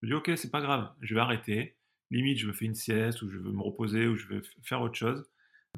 je 0.02 0.08
dis, 0.08 0.14
ok, 0.14 0.32
c'est 0.36 0.50
pas 0.50 0.60
grave, 0.60 0.92
je 1.00 1.14
vais 1.14 1.20
arrêter. 1.20 1.76
Limite, 2.10 2.38
je 2.38 2.46
me 2.46 2.52
fais 2.52 2.66
une 2.66 2.74
sieste 2.74 3.22
ou 3.22 3.30
je 3.30 3.38
veux 3.38 3.52
me 3.52 3.62
reposer 3.62 4.06
ou 4.06 4.16
je 4.16 4.26
veux 4.26 4.42
faire 4.62 4.82
autre 4.82 4.96
chose. 4.96 5.24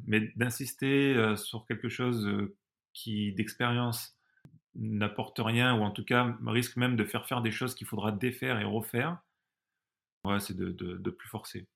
Mais 0.06 0.32
d'insister 0.36 1.14
euh, 1.14 1.36
sur 1.36 1.66
quelque 1.66 1.88
chose 1.88 2.26
euh, 2.26 2.56
qui, 2.92 3.32
d'expérience, 3.32 4.18
n'apporte 4.74 5.38
rien 5.38 5.74
ou 5.78 5.82
en 5.82 5.90
tout 5.90 6.04
cas 6.04 6.36
risque 6.46 6.76
même 6.76 6.96
de 6.96 7.04
faire 7.04 7.26
faire 7.26 7.42
des 7.42 7.52
choses 7.52 7.74
qu'il 7.74 7.86
faudra 7.86 8.10
défaire 8.10 8.58
et 8.58 8.64
refaire, 8.64 9.18
c'est 10.40 10.56
de, 10.56 11.10
plus 11.10 11.28
forcer. 11.28 11.68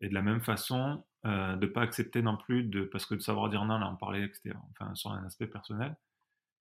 Et 0.00 0.08
de 0.08 0.14
la 0.14 0.20
même 0.20 0.42
façon, 0.42 1.04
euh, 1.24 1.56
de 1.56 1.66
ne 1.66 1.70
pas 1.70 1.82
accepter 1.82 2.20
non 2.20 2.36
plus, 2.36 2.64
de, 2.64 2.82
parce 2.82 3.06
que 3.06 3.14
de 3.14 3.20
savoir 3.20 3.48
dire 3.48 3.64
non, 3.64 3.78
là 3.78 3.88
on 3.90 3.96
parlait 3.96 4.30
enfin, 4.78 4.94
sur 4.94 5.12
un 5.12 5.24
aspect 5.24 5.46
personnel, 5.46 5.96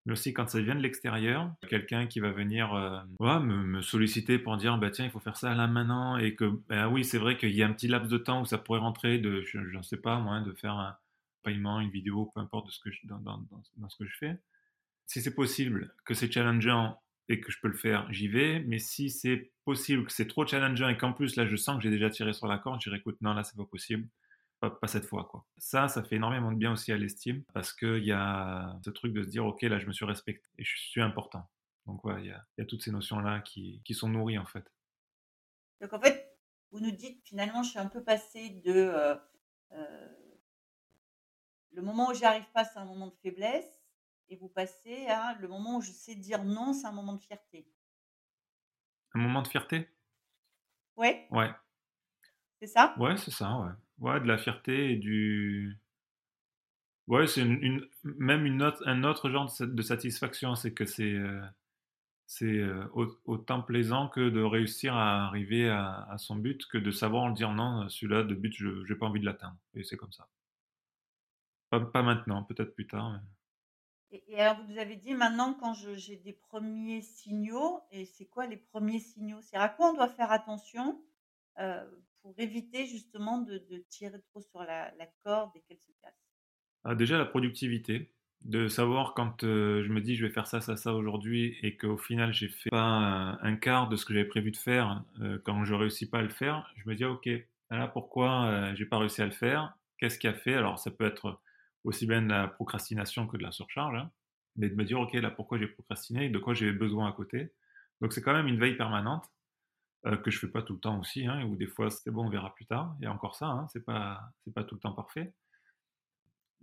mais 0.05 0.13
aussi 0.13 0.33
quand 0.33 0.49
ça 0.49 0.61
vient 0.61 0.75
de 0.75 0.81
l'extérieur, 0.81 1.53
quelqu'un 1.69 2.07
qui 2.07 2.19
va 2.19 2.31
venir 2.31 2.73
euh, 2.73 3.39
me, 3.39 3.81
solliciter 3.81 4.37
pour 4.37 4.57
dire 4.57 4.77
bah 4.77 4.91
tiens 4.91 5.05
il 5.05 5.11
faut 5.11 5.19
faire 5.19 5.37
ça 5.37 5.55
là 5.55 5.67
maintenant 5.67 6.17
et 6.17 6.35
que 6.35 6.45
bah, 6.67 6.89
oui 6.89 7.05
c'est 7.05 7.17
vrai 7.17 7.37
qu'il 7.37 7.51
y 7.55 7.63
a 7.63 7.67
un 7.67 7.73
petit 7.73 7.87
laps 7.87 8.11
de 8.11 8.17
temps 8.17 8.41
où 8.41 8.45
ça 8.45 8.57
pourrait 8.57 8.79
rentrer 8.79 9.17
de 9.17 9.41
je 9.43 9.59
ne 9.59 9.81
sais 9.81 9.97
pas 9.97 10.19
moi 10.19 10.41
de 10.41 10.51
faire 10.53 10.73
un 10.73 10.97
paiement 11.43 11.79
une 11.79 11.89
vidéo 11.89 12.31
peu 12.33 12.41
importe 12.41 12.67
de 12.67 12.71
ce 12.71 12.79
que 12.79 12.91
je, 12.91 12.99
dans, 13.05 13.19
dans, 13.19 13.43
dans, 13.77 13.89
ce 13.89 13.97
que 13.97 14.05
je 14.05 14.17
fais. 14.17 14.37
Si 15.05 15.21
c'est 15.21 15.35
possible 15.35 15.93
que 16.05 16.13
c'est 16.13 16.31
challengeant 16.31 17.01
et 17.29 17.39
que 17.39 17.51
je 17.51 17.59
peux 17.61 17.69
le 17.69 17.77
faire 17.77 18.11
j'y 18.11 18.27
vais. 18.27 18.59
Mais 18.67 18.79
si 18.79 19.09
c'est 19.09 19.51
possible 19.63 20.05
que 20.05 20.11
c'est 20.11 20.27
trop 20.27 20.45
challengeant 20.45 20.89
et 20.89 20.97
qu'en 20.97 21.13
plus 21.13 21.37
là 21.37 21.45
je 21.45 21.55
sens 21.55 21.77
que 21.77 21.83
j'ai 21.83 21.89
déjà 21.89 22.09
tiré 22.09 22.33
sur 22.33 22.47
la 22.47 22.57
corde 22.57 22.81
je 22.81 22.89
dirais 22.89 22.99
écoute 22.99 23.17
non 23.21 23.33
là 23.33 23.43
c'est 23.43 23.55
pas 23.55 23.65
possible 23.65 24.07
pas, 24.69 24.87
cette 24.87 25.05
fois. 25.05 25.25
Quoi. 25.25 25.45
Ça, 25.57 25.87
ça 25.87 26.03
fait 26.03 26.15
énormément 26.15 26.51
de 26.51 26.57
bien 26.57 26.71
aussi 26.71 26.91
à 26.91 26.97
l'estime 26.97 27.43
parce 27.53 27.73
qu'il 27.73 28.03
y 28.03 28.11
a 28.11 28.77
ce 28.83 28.89
truc 28.89 29.13
de 29.13 29.23
se 29.23 29.29
dire, 29.29 29.45
OK, 29.45 29.61
là, 29.63 29.79
je 29.79 29.87
me 29.87 29.93
suis 29.93 30.05
respecté 30.05 30.47
et 30.57 30.63
je 30.63 30.77
suis 30.77 31.01
important. 31.01 31.49
Donc, 31.85 32.03
ouais, 32.05 32.15
il 32.19 32.27
y 32.27 32.31
a, 32.31 32.45
y 32.57 32.61
a, 32.61 32.65
toutes 32.65 32.81
ces 32.81 32.91
notions-là 32.91 33.41
qui, 33.41 33.81
qui, 33.83 33.93
sont 33.93 34.07
nourries, 34.07 34.37
en 34.37 34.45
fait. 34.45 34.71
Donc, 35.81 35.93
en 35.93 35.99
fait, 35.99 36.37
vous 36.71 36.79
nous 36.79 36.91
dites, 36.91 37.21
finalement, 37.27 37.63
je 37.63 37.71
suis 37.71 37.79
un 37.79 37.87
peu 37.87 38.03
passé 38.03 38.49
de... 38.49 38.71
Euh, 38.71 39.15
euh, 39.71 40.07
le 41.71 41.81
moment 41.81 42.09
où 42.09 42.13
j'y 42.13 42.23
arrive 42.23 42.49
pas, 42.53 42.63
c'est 42.63 42.79
un 42.79 42.85
moment 42.85 43.07
de 43.07 43.15
faiblesse. 43.21 43.81
et 44.29 44.35
vous 44.37 44.47
passez 44.47 45.07
à 45.07 45.35
le 45.39 45.47
moment 45.47 45.77
où 45.77 45.81
je 45.81 45.91
sais 45.91 46.15
dire 46.15 46.43
non, 46.43 46.73
c'est 46.73 46.87
un 46.87 46.91
moment 46.91 47.13
de 47.13 47.21
fierté. 47.21 47.67
Un 49.13 49.19
moment 49.19 49.41
de 49.41 49.47
fierté? 49.47 49.89
Ouais, 50.95 51.27
Ouais. 51.31 51.51
c'est 52.59 52.67
ça? 52.67 52.95
Ouais, 52.97 53.17
c'est 53.17 53.31
ça, 53.31 53.57
ouais. 53.57 53.71
Ouais, 53.97 54.19
de 54.19 54.27
la 54.27 54.37
fierté 54.37 54.91
et 54.91 54.95
du 54.97 55.79
ouais, 57.07 57.27
c'est 57.27 57.43
même 58.03 58.45
une 58.45 58.61
autre 58.63 58.83
un 58.87 59.03
autre 59.03 59.29
genre 59.29 59.45
de 59.45 59.49
sa 59.51 59.65
de 59.65 59.81
satisfaction. 59.81 60.55
C'est 60.55 60.73
que 60.73 60.85
c'est, 60.85 62.45
heu, 62.47 62.89
au 62.93 63.07
autant 63.25 63.61
plaisant 63.61 64.09
que 64.09 64.29
de 64.29 64.41
réussir 64.41 64.95
à 64.95 65.25
arriver 65.27 65.69
à 65.69 66.17
son 66.17 66.35
but, 66.35 66.65
que 66.67 66.77
de 66.77 66.91
savoir 66.91 67.31
dire: 67.33 67.51
«Non, 67.53 67.87
celui-là, 67.89 68.23
de 68.23 68.35
but, 68.35 68.53
je 68.55 68.83
j'ai 68.85 68.95
pas 68.95 69.05
envie 69.07 69.19
de 69.21 69.25
l'atteindre» 69.25 69.57
et 69.75 69.83
c'est 69.83 69.97
comme 69.97 70.11
ça. 70.11 70.29
Pas 71.69 72.03
maintenant, 72.03 72.43
peut-être 72.45 72.73
plus 72.73 72.87
tard, 72.87 73.19
Et 74.11 74.39
alors 74.39 74.63
vous 74.65 74.77
avez 74.77 74.95
dit: 74.95 75.13
«Maintenant 75.15 75.53
quand 75.55 75.73
j'ai 75.73 76.15
des 76.17 76.33
premiers 76.33 77.01
signaux» 77.01 77.81
et 77.91 78.05
c'est 78.05 78.25
quoi 78.27 78.45
les 78.47 78.57
premiers 78.57 78.99
signaux? 78.99 79.41
C'est 79.41 79.57
à 79.57 79.67
quoi 79.69 79.89
on 79.89 79.93
doit 79.93 80.07
faire 80.09 80.31
attention, 80.31 81.03
heu, 81.59 82.03
pour 82.23 82.33
éviter 82.39 82.87
justement 82.87 83.39
de 83.39 83.59
tirer 83.89 84.21
trop 84.23 84.41
sur 84.41 84.61
la 84.63 85.07
corde 85.23 85.51
et 85.55 85.61
qu'elle 85.61 85.79
se 85.79 85.91
casse? 86.01 86.15
Ah, 86.83 86.95
déjà 86.95 87.17
la 87.17 87.25
productivité, 87.25 88.11
de 88.43 88.67
savoir 88.67 89.13
quand, 89.13 89.43
heu, 89.43 89.83
je 89.83 89.89
me 89.93 90.01
dis: 90.01 90.15
«Je 90.15 90.25
vais 90.25 90.31
faire 90.33 90.47
ça, 90.47 90.59
ça, 90.61 90.75
ça 90.75 90.93
aujourd'hui» 90.93 91.57
et 91.61 91.77
qu'au 91.77 91.97
final 91.97 92.33
j'ai 92.33 92.49
fait 92.49 92.69
pas 92.69 93.37
un 93.41 93.55
quart 93.55 93.87
de 93.87 93.95
ce 93.95 94.05
que 94.05 94.13
j'avais 94.13 94.27
prévu 94.27 94.51
de 94.51 94.57
faire, 94.57 95.05
heu, 95.21 95.41
quand 95.45 95.63
je 95.65 95.73
réussis 95.73 96.09
pas 96.09 96.19
à 96.19 96.21
le 96.23 96.29
faire, 96.29 96.69
je 96.75 96.89
me 96.89 96.95
dis: 96.95 97.05
«OK, 97.05 97.29
voilà 97.69 97.87
pourquoi, 97.87 98.71
heu, 98.71 98.75
j'ai 98.75 98.85
pas 98.85 98.97
réussi 98.97 99.21
à 99.21 99.25
le 99.25 99.31
faire? 99.31 99.77
Qu'est-ce 99.97 100.19
qui 100.19 100.27
a 100.27 100.33
fait?» 100.33 100.55
alors 100.55 100.77
ça 100.79 100.91
peut 100.91 101.05
être 101.05 101.41
aussi 101.85 102.05
bien 102.07 102.21
de 102.21 102.29
la 102.29 102.47
procrastination 102.47 103.27
que 103.27 103.37
de 103.37 103.43
la 103.43 103.51
surcharge, 103.51 103.95
hein, 103.97 104.11
mais 104.57 104.69
de 104.69 104.75
me 104.75 104.83
dire: 104.83 104.99
«OK, 104.99 105.13
là 105.13 105.31
pourquoi 105.31 105.57
j'ai 105.57 105.67
procrastiné? 105.67 106.29
De 106.29 106.39
quoi 106.39 106.53
j'ai 106.53 106.71
besoin 106.73 107.07
à 107.09 107.13
côté?» 107.13 107.53
donc 108.01 108.11
c'est 108.13 108.21
quand 108.21 108.33
même 108.33 108.47
une 108.47 108.59
veille 108.59 108.75
permanente, 108.75 109.25
heu, 110.05 110.17
que 110.17 110.31
je 110.31 110.39
fais 110.39 110.47
pas 110.47 110.61
tout 110.63 110.73
le 110.73 110.79
temps 110.79 110.99
aussi, 110.99 111.25
hein, 111.25 111.45
ou 111.45 111.55
des 111.55 111.67
fois 111.67 111.89
c'est 111.89 112.11
bon, 112.11 112.25
on 112.25 112.29
verra 112.29 112.53
plus 112.55 112.65
tard. 112.65 112.95
A 113.03 113.11
encore 113.11 113.35
ça, 113.35 113.47
hein, 113.47 113.67
c'est 113.71 113.85
pas 113.85 114.21
c'est 114.43 114.53
pas 114.53 114.63
tout 114.63 114.75
le 114.75 114.81
temps 114.81 114.93
parfait 114.93 115.33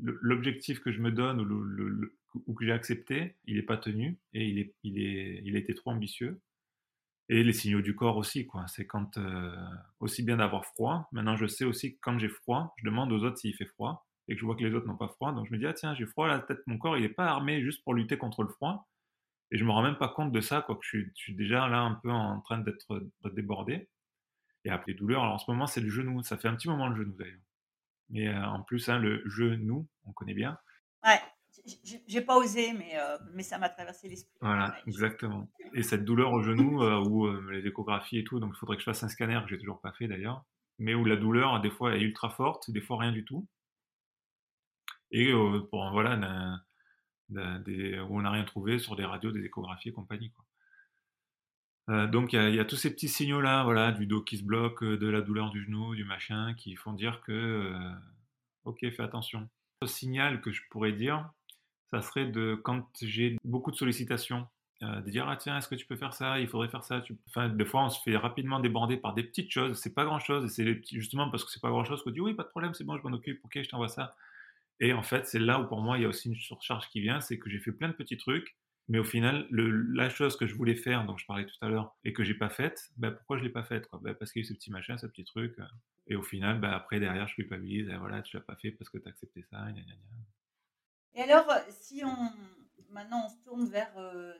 l'objectif 0.00 0.80
que 0.80 0.92
je 0.92 1.00
me 1.00 1.10
donne 1.10 1.40
ou, 2.46 2.54
que 2.54 2.64
j'ai 2.64 2.72
accepté, 2.72 3.36
il 3.44 3.56
n'est 3.56 3.62
pas 3.62 3.76
tenu 3.76 4.18
et 4.32 4.48
il, 4.48 4.58
est, 4.58 4.74
il, 4.82 4.98
est, 4.98 5.42
il 5.44 5.56
a 5.56 5.58
été 5.58 5.74
trop 5.74 5.90
ambitieux. 5.90 6.40
Et 7.28 7.44
les 7.44 7.52
signaux 7.52 7.80
du 7.80 7.94
corps 7.94 8.16
aussi, 8.16 8.46
quoi. 8.46 8.66
C'est 8.66 8.86
quand 8.86 9.16
euh, 9.16 9.54
aussi 10.00 10.24
bien 10.24 10.38
d'avoir 10.38 10.64
froid. 10.66 11.08
Maintenant, 11.12 11.36
je 11.36 11.46
sais 11.46 11.64
aussi 11.64 11.94
que 11.94 11.98
quand 12.00 12.18
j'ai 12.18 12.28
froid, 12.28 12.74
je 12.78 12.84
demande 12.84 13.12
aux 13.12 13.22
autres 13.22 13.38
s'il 13.38 13.54
fait 13.54 13.66
froid 13.66 14.04
et 14.26 14.34
que 14.34 14.40
je 14.40 14.44
vois 14.44 14.56
que 14.56 14.64
les 14.64 14.74
autres 14.74 14.88
n'ont 14.88 14.96
pas 14.96 15.08
froid. 15.08 15.32
Donc 15.32 15.46
je 15.46 15.52
me 15.52 15.58
dis, 15.58 15.66
ah 15.66 15.72
tiens, 15.72 15.94
j'ai 15.94 16.06
froid, 16.06 16.26
la 16.26 16.40
tête, 16.40 16.58
mon 16.66 16.76
corps, 16.76 16.96
il 16.96 17.02
n'est 17.02 17.08
pas 17.08 17.26
armé 17.26 17.62
juste 17.62 17.84
pour 17.84 17.94
lutter 17.94 18.18
contre 18.18 18.42
le 18.42 18.48
froid. 18.48 18.88
Et 19.52 19.58
je 19.58 19.64
me 19.64 19.70
rends 19.70 19.82
même 19.82 19.98
pas 19.98 20.08
compte 20.08 20.32
de 20.32 20.40
ça, 20.40 20.62
quoi, 20.62 20.76
que 20.76 20.82
je 20.84 20.88
suis, 20.88 21.12
je 21.16 21.22
suis 21.22 21.34
déjà 21.34 21.68
là 21.68 21.80
un 21.80 21.94
peu 21.94 22.10
en 22.10 22.40
train 22.40 22.58
d'être 22.58 23.10
débordé. 23.32 23.88
Et 24.64 24.70
après 24.70 24.92
les 24.92 24.98
douleurs, 24.98 25.22
alors 25.22 25.34
en 25.34 25.38
ce 25.38 25.50
moment, 25.50 25.66
c'est 25.66 25.80
le 25.80 25.88
genou. 25.88 26.22
Ça 26.22 26.36
fait 26.36 26.48
un 26.48 26.54
petit 26.54 26.68
moment 26.68 26.88
le 26.88 26.96
genou 26.96 27.14
d'ailleurs. 27.16 27.40
Mais 28.10 28.28
euh, 28.28 28.44
en 28.44 28.62
plus, 28.62 28.88
hein, 28.88 28.98
le 28.98 29.22
genou, 29.28 29.88
on 30.04 30.12
connaît 30.12 30.34
bien. 30.34 30.58
Ouais, 31.04 31.20
j'ai 32.06 32.20
pas 32.20 32.36
osé, 32.36 32.72
mais, 32.72 32.98
euh, 32.98 33.16
mais 33.32 33.42
ça 33.42 33.58
m'a 33.58 33.68
traversé 33.68 34.08
l'esprit. 34.08 34.36
Voilà, 34.40 34.68
Ouais, 34.68 34.82
exactement. 34.86 35.48
Et 35.74 35.82
cette 35.82 36.04
douleur 36.04 36.32
au 36.32 36.42
genou, 36.42 36.82
euh, 36.82 37.02
où 37.04 37.30
les 37.50 37.66
échographies 37.66 38.18
et 38.18 38.24
tout, 38.24 38.40
donc 38.40 38.52
il 38.54 38.58
faudrait 38.58 38.76
que 38.76 38.82
je 38.82 38.86
fasse 38.86 39.02
un 39.02 39.08
scanner 39.08 39.40
que 39.42 39.48
j'ai 39.48 39.58
toujours 39.58 39.80
pas 39.80 39.92
fait 39.92 40.08
d'ailleurs, 40.08 40.44
mais 40.78 40.94
où 40.94 41.04
la 41.04 41.16
douleur, 41.16 41.60
des 41.60 41.70
fois, 41.70 41.96
est 41.96 42.00
ultra 42.00 42.30
forte, 42.30 42.70
des 42.70 42.80
fois 42.80 42.98
rien 42.98 43.12
du 43.12 43.24
tout. 43.24 43.46
Et 45.12 45.32
pour 45.70 45.90
voilà, 45.92 46.60
où 47.32 48.18
on 48.18 48.22
n'a 48.22 48.30
rien 48.30 48.44
trouvé 48.44 48.78
sur 48.78 48.96
des 48.96 49.04
radios, 49.04 49.32
des 49.32 49.44
échographies 49.44 49.90
et 49.90 49.92
compagnie. 49.92 50.32
Euh, 51.88 52.06
donc 52.06 52.32
il 52.32 52.54
y, 52.54 52.60
a- 52.60 52.64
tous 52.64 52.76
ces 52.76 52.92
petits 52.92 53.08
signaux-là, 53.08 53.64
voilà, 53.64 53.90
du 53.92 54.06
dos 54.06 54.22
qui 54.22 54.38
se 54.38 54.44
bloque, 54.44 54.84
de 54.84 55.08
la 55.08 55.20
douleur 55.20 55.50
du 55.50 55.64
genou, 55.64 55.94
du 55.94 56.04
machin, 56.04 56.54
qui 56.54 56.76
font 56.76 56.92
dire 56.92 57.20
que, 57.22 57.32
euh, 57.32 57.90
ok, 58.64 58.78
fais 58.90 59.02
attention. 59.02 59.48
Le 59.82 59.88
signal 59.88 60.40
que 60.40 60.52
je 60.52 60.62
pourrais 60.70 60.92
dire, 60.92 61.28
ça 61.90 62.00
serait 62.02 62.26
de 62.26 62.54
quand 62.62 62.86
j'ai 63.02 63.38
beaucoup 63.44 63.70
de 63.72 63.76
sollicitations, 63.76 64.46
euh, 64.82 65.00
de 65.00 65.10
dire 65.10 65.28
ah 65.28 65.36
tiens 65.36 65.58
est-ce 65.58 65.68
que 65.68 65.74
tu 65.74 65.86
peux 65.86 65.96
faire 65.96 66.14
ça, 66.14 66.38
il 66.38 66.48
faudrait 66.48 66.68
faire 66.68 66.84
ça. 66.84 67.00
Tu... 67.00 67.16
Enfin 67.28 67.48
des 67.48 67.64
fois 67.64 67.84
on 67.84 67.88
se 67.90 68.00
fait 68.02 68.16
rapidement 68.16 68.60
déborder 68.60 68.96
par 68.96 69.14
des 69.14 69.24
petites 69.24 69.50
choses, 69.50 69.78
c'est 69.80 69.94
pas 69.94 70.04
grand 70.04 70.20
chose, 70.20 70.44
et 70.44 70.48
c'est 70.48 70.80
justement 70.92 71.28
parce 71.30 71.44
que 71.44 71.50
c'est 71.50 71.60
pas 71.60 71.70
grand 71.70 71.84
chose 71.84 72.02
qu'on 72.04 72.10
dit 72.10 72.20
oui 72.20 72.34
pas 72.34 72.44
de 72.44 72.48
problème 72.48 72.72
c'est 72.74 72.84
bon 72.84 72.96
je 72.96 73.02
m'en 73.02 73.14
occupe, 73.14 73.44
ok 73.44 73.60
je 73.62 73.68
t'envoie 73.68 73.88
ça. 73.88 74.14
Et 74.80 74.92
en 74.92 75.02
fait 75.02 75.26
c'est 75.26 75.38
là 75.38 75.60
où 75.60 75.68
pour 75.68 75.80
moi 75.80 75.98
il 75.98 76.02
y 76.02 76.04
a 76.04 76.08
aussi 76.08 76.28
une 76.28 76.36
surcharge 76.36 76.88
qui 76.88 77.00
vient, 77.00 77.20
c'est 77.20 77.38
que 77.38 77.50
j'ai 77.50 77.58
fait 77.58 77.72
plein 77.72 77.88
de 77.88 77.94
petits 77.94 78.16
trucs, 78.16 78.56
mais 78.88 78.98
au 78.98 79.04
final 79.04 79.46
le, 79.50 79.70
la 79.94 80.10
chose 80.10 80.36
que 80.36 80.46
je 80.46 80.54
voulais 80.54 80.74
faire, 80.74 81.04
dont 81.06 81.16
je 81.16 81.26
parlais 81.26 81.46
tout 81.46 81.56
à 81.60 81.68
l'heure, 81.68 81.96
et 82.04 82.12
que 82.12 82.24
j'ai 82.24 82.34
pas 82.34 82.50
faite, 82.50 82.90
ben, 82.96 83.12
pourquoi 83.12 83.38
je 83.38 83.44
l'ai 83.44 83.50
pas 83.50 83.64
faite 83.64 83.88
ben, 84.02 84.14
Parce 84.14 84.32
qu'il 84.32 84.42
y 84.42 84.44
a 84.44 84.46
eu 84.46 84.48
ce 84.48 84.54
petit 84.54 84.70
machin, 84.70 84.98
ce 84.98 85.06
petit 85.06 85.24
truc, 85.24 85.56
et 86.06 86.16
au 86.16 86.22
final 86.22 86.60
ben, 86.60 86.70
après 86.70 87.00
derrière 87.00 87.28
je 87.28 87.34
culpabilise, 87.34 87.88
et 87.88 87.96
voilà 87.96 88.22
tu 88.22 88.36
l'as 88.36 88.42
pas 88.42 88.56
fait 88.56 88.72
parce 88.72 88.90
que 88.90 88.98
tu 88.98 89.06
as 89.06 89.10
accepté 89.10 89.42
ça, 89.50 89.58
gna, 89.58 89.82
gna, 89.82 89.94
gna. 89.94 90.20
Et 91.14 91.22
alors, 91.22 91.52
si 91.68 92.02
on 92.04 92.32
maintenant 92.90 93.26
on 93.26 93.28
se 93.28 93.38
tourne 93.44 93.68
vers 93.68 93.96
euh, 93.98 94.34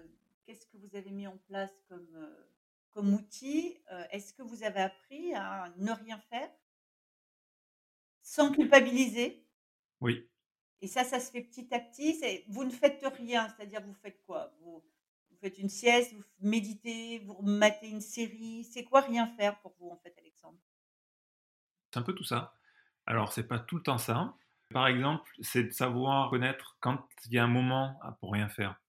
qu'est-ce 0.44 0.66
que 0.66 0.76
vous 0.76 0.97
avez 0.97 1.11
mis 1.11 1.26
en 1.26 1.38
place 1.38 1.73
comme, 1.88 2.09
euh, 2.14 2.44
comme 2.92 3.12
outil, 3.14 3.78
euh, 3.92 4.04
est-ce 4.11 4.32
que 4.35 4.42
vous 4.42 4.62
avez 4.62 4.80
appris 4.80 5.35
à 5.35 5.73
ne 5.76 5.92
rien 5.92 6.18
faire? 6.18 6.50
Sans 8.23 8.50
culpabiliser? 8.50 9.47
Oui. 10.00 10.29
Et 10.82 10.87
ça, 10.87 11.04
ça 11.04 11.20
se 11.20 11.30
fait 11.30 11.42
petit 11.42 11.72
à 11.75 11.78
petit. 11.78 12.18
Vous 12.49 12.64
ne 12.64 12.70
faites 12.70 13.04
rien, 13.18 13.49
c'est-à-dire 13.49 13.82
vous 13.82 13.94
faites 13.94 14.22
quoi? 14.26 14.52
Vous, 14.60 14.82
faites 15.40 15.58
une 15.58 15.70
sieste, 15.70 16.12
vous 16.14 16.22
méditez, 16.40 17.20
vous 17.20 17.40
matez 17.42 17.88
une 17.88 18.02
série. 18.02 18.64
C'est 18.64 18.84
quoi 18.84 19.00
rien 19.00 19.26
faire 19.26 19.58
pour 19.60 19.75
vous 19.78 19.88
en 19.88 19.96
fait, 19.96 20.14
Alexandre? 20.18 20.58
C'est 21.90 21.99
un 21.99 22.02
peu 22.02 22.14
tout 22.14 22.25
ça. 22.25 22.54
Alors, 23.06 23.32
c'est 23.32 23.49
pas 23.49 23.58
tout 23.58 23.76
le 23.76 23.82
temps 23.82 23.99
ça. 23.99 24.34
Par 24.72 24.87
exemple, 24.87 25.30
c'est 25.40 25.64
de 25.64 25.70
savoir 25.70 26.30
connaître 26.30 26.76
quand 26.80 27.04
il 27.26 27.32
y 27.32 27.38
a 27.38 27.44
un 27.44 27.49
moment 27.49 27.99
pour 28.20 28.32
rien 28.32 28.49
faire. 28.49 28.80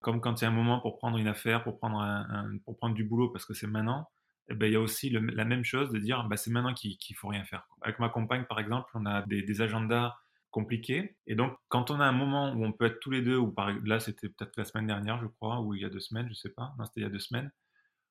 Comme 0.00 0.20
quand 0.20 0.40
il 0.40 0.44
y 0.44 0.46
a 0.46 0.50
un 0.50 0.54
moment 0.54 0.80
pour 0.80 0.98
prendre 0.98 1.16
une 1.16 1.28
affaire, 1.28 1.62
pour 1.62 1.78
prendre, 1.78 1.98
un, 1.98 2.58
pour 2.64 2.76
prendre 2.76 2.94
du 2.94 3.04
boulot 3.04 3.30
parce 3.30 3.44
que 3.44 3.54
c'est 3.54 3.66
maintenant, 3.66 4.10
eh 4.48 4.54
ben, 4.54 4.66
il 4.66 4.72
y 4.72 4.76
a 4.76 4.80
aussi 4.80 5.10
la 5.10 5.44
même 5.44 5.64
chose 5.64 5.90
de 5.90 5.98
dire 5.98 6.24
bah, 6.24 6.36
c'est 6.36 6.50
maintenant 6.50 6.74
qu'il 6.74 6.98
qu 6.98 7.14
faut 7.14 7.28
rien 7.28 7.44
faire. 7.44 7.68
Avec 7.82 7.98
ma 7.98 8.08
compagne, 8.08 8.44
par 8.44 8.58
exemple, 8.60 8.90
on 8.94 9.06
a 9.06 9.22
des, 9.22 9.62
agendas 9.62 10.16
compliqués. 10.50 11.16
Et 11.26 11.34
donc, 11.34 11.56
quand 11.68 11.90
on 11.90 12.00
a 12.00 12.04
un 12.04 12.12
moment 12.12 12.52
où 12.52 12.64
on 12.64 12.72
peut 12.72 12.86
être 12.86 13.00
tous 13.00 13.10
les 13.10 13.22
deux, 13.22 13.36
ou 13.36 13.54
là, 13.84 14.00
c'était 14.00 14.28
peut-être 14.28 14.56
la 14.56 14.64
semaine 14.64 14.86
dernière, 14.86 15.20
je 15.20 15.26
crois, 15.26 15.60
ou 15.60 15.74
il 15.74 15.82
y 15.82 15.84
a 15.84 15.90
deux 15.90 16.00
semaines, 16.00 16.28
je 16.28 16.34
sais 16.34 16.50
pas, 16.50 16.74
non, 16.78 16.84
c'était 16.86 17.00
il 17.00 17.04
y 17.04 17.06
a 17.06 17.10
deux 17.10 17.18
semaines, 17.18 17.50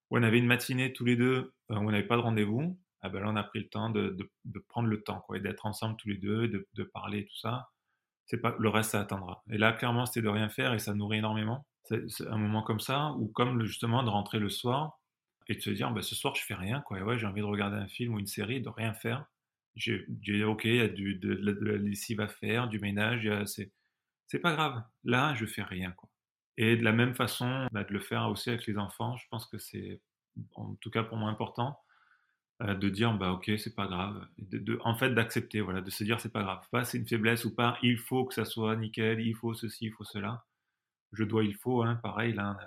où 0.10 0.18
on 0.18 0.24
avait 0.24 0.40
une 0.40 0.48
matinée 0.48 0.94
tous 0.94 1.06
les 1.06 1.16
deux, 1.16 1.54
où 1.70 1.76
on 1.76 1.92
n'avait 1.92 2.08
pas 2.08 2.18
de 2.18 2.22
rendez-vous, 2.22 2.78
ah 3.02 3.10
ben 3.10 3.22
là, 3.22 3.30
on 3.30 3.36
a 3.36 3.44
pris 3.44 3.60
le 3.60 3.70
temps 3.70 3.90
de, 3.90 4.16
de, 4.46 4.60
prendre 4.68 4.90
le 4.90 5.02
temps, 5.02 5.22
quoi, 5.22 5.38
et 5.38 5.40
d'être 5.40 5.66
ensemble 5.66 5.96
tous 5.98 6.10
les 6.10 6.18
deux, 6.18 6.48
de, 6.48 6.68
de 6.74 6.84
parler 6.84 7.26
tout 7.26 7.38
ça. 7.38 7.70
C'est 8.26 8.38
pas, 8.38 8.56
le 8.60 8.70
reste, 8.70 8.92
ça 8.92 9.00
attendra. 9.00 9.44
Et 9.50 9.58
là, 9.58 9.74
clairement, 9.74 10.06
c'était 10.06 10.22
de 10.22 10.30
rien 10.30 10.50
faire 10.50 10.74
et 10.74 10.80
ça 10.80 10.94
nourrit 10.94 11.18
énormément. 11.18 11.66
C'est 11.86 12.28
un 12.28 12.38
moment 12.38 12.62
comme 12.62 12.80
ça, 12.80 13.14
ou 13.14 13.28
comme 13.28 13.64
justement 13.64 14.04
de 14.04 14.10
rentrer 14.10 14.40
le 14.40 14.50
soir 14.50 15.00
et 15.48 15.56
de 15.56 15.62
se 15.62 15.72
dire, 15.72 15.92
bah, 15.92 16.02
ce 16.02 16.14
soir, 16.14 16.36
je 16.36 16.44
fais 16.44 16.54
rien, 16.54 16.82
quoi. 16.82 17.00
Et 17.00 17.02
ouais, 17.02 17.18
j'ai 17.18 17.26
envie 17.26 17.42
de 17.42 17.46
regarder 17.46 17.78
un 17.78 17.88
film 17.88 18.14
ou 18.14 18.20
une 18.20 18.28
série, 18.28 18.62
de 18.62 18.70
rien 18.70 18.94
faire. 18.94 19.26
J'ai, 19.80 20.44
ok, 20.44 20.66
il 20.66 20.76
y 20.76 20.82
a 20.82 20.90
du, 20.90 21.16
de, 21.16 21.30
la 21.34 21.78
lessive 21.78 22.20
à 22.20 22.28
faire, 22.28 22.68
du 22.68 22.80
ménage, 22.80 23.30
c'est, 23.46 24.40
pas 24.40 24.54
grave. 24.54 24.84
Là, 25.06 25.34
je 25.36 25.46
fais 25.46 25.64
rien, 25.64 25.92
quoi. 25.92 26.10
Et 26.58 26.76
de 26.76 26.84
la 26.84 26.92
même 26.92 27.16
façon, 27.16 27.68
bah, 27.72 27.86
de 27.86 27.94
le 27.94 28.00
faire 28.00 28.28
aussi 28.30 28.50
avec 28.50 28.68
les 28.68 28.78
enfants, 28.78 29.16
je 29.16 29.26
pense 29.30 29.46
que 29.46 29.58
c'est, 29.58 30.02
en 30.56 30.76
tout 30.76 30.92
cas 30.92 31.04
pour 31.04 31.18
moi, 31.18 31.30
important 31.30 31.80
euh, 32.62 32.76
de 32.76 32.90
dire 32.90 33.14
bah 33.14 33.32
ok 33.32 33.50
c'est 33.58 33.74
pas 33.74 33.88
grave. 33.88 34.28
En 34.82 34.94
fait 34.94 35.12
d'accepter 35.12 35.62
voilà 35.62 35.80
de 35.80 35.90
se 35.90 36.04
dire 36.04 36.20
c'est 36.20 36.32
pas 36.32 36.44
grave. 36.44 36.62
Pas 36.72 36.84
c'est 36.84 36.98
une 36.98 37.08
faiblesse 37.08 37.46
ou 37.46 37.56
pas 37.56 37.78
il 37.84 37.98
faut 37.98 38.26
que 38.26 38.34
ça 38.34 38.44
soit 38.44 38.76
nickel 38.76 39.22
il 39.22 39.34
faut 39.34 39.54
ceci 39.54 39.86
il 39.86 39.94
faut 39.94 40.04
cela. 40.04 40.46
Je 41.14 41.24
dois 41.24 41.46
il 41.46 41.56
faut 41.56 41.84
hein, 41.84 41.96
pareil 42.04 42.34
là 42.34 42.58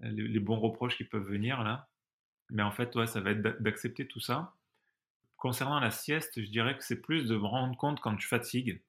les, 0.00 0.28
les, 0.28 0.40
bons 0.40 0.60
reproches 0.60 0.96
qui 0.96 1.04
peuvent 1.04 1.26
venir 1.26 1.64
là. 1.64 1.88
Mais 2.50 2.62
en 2.62 2.70
fait 2.70 2.94
ouais, 2.96 3.08
ça 3.08 3.20
va 3.20 3.32
être 3.32 3.42
d'accepter 3.60 4.06
tout 4.06 4.20
ça 4.20 4.54
concernant 5.38 5.80
la 5.80 5.90
sieste 5.90 6.40
je 6.40 6.50
dirais 6.50 6.76
que 6.76 6.84
c'est 6.84 7.00
plus 7.00 7.26
de 7.26 7.36
me 7.36 7.46
rendre 7.46 7.76
compte 7.76 8.00
quand 8.00 8.18
je 8.18 8.28
fatigue 8.28 8.82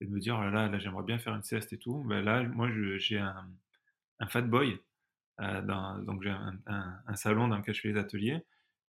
et 0.00 0.06
de 0.06 0.10
me 0.10 0.20
dire 0.20 0.36
oh 0.38 0.42
là 0.42 0.50
là, 0.50 0.68
là 0.68 0.78
j'aimerais 0.78 1.04
bien 1.04 1.18
faire 1.18 1.34
une 1.34 1.42
sieste 1.42 1.72
et 1.72 1.78
tout 1.78 2.04
ben 2.06 2.22
là 2.22 2.42
moi 2.42 2.68
j'ai 2.98 3.18
un, 3.18 3.48
un 4.20 4.26
fat 4.26 4.42
boy 4.42 4.78
euh, 5.40 5.62
dans, 5.62 5.98
donc 5.98 6.22
j'ai 6.22 6.30
un, 6.30 6.58
un, 6.66 6.94
un 7.06 7.16
salon 7.16 7.48
dans 7.48 7.56
lequel 7.56 7.74
je 7.74 7.80
fais 7.80 7.88
les 7.88 7.98
ateliers 7.98 8.44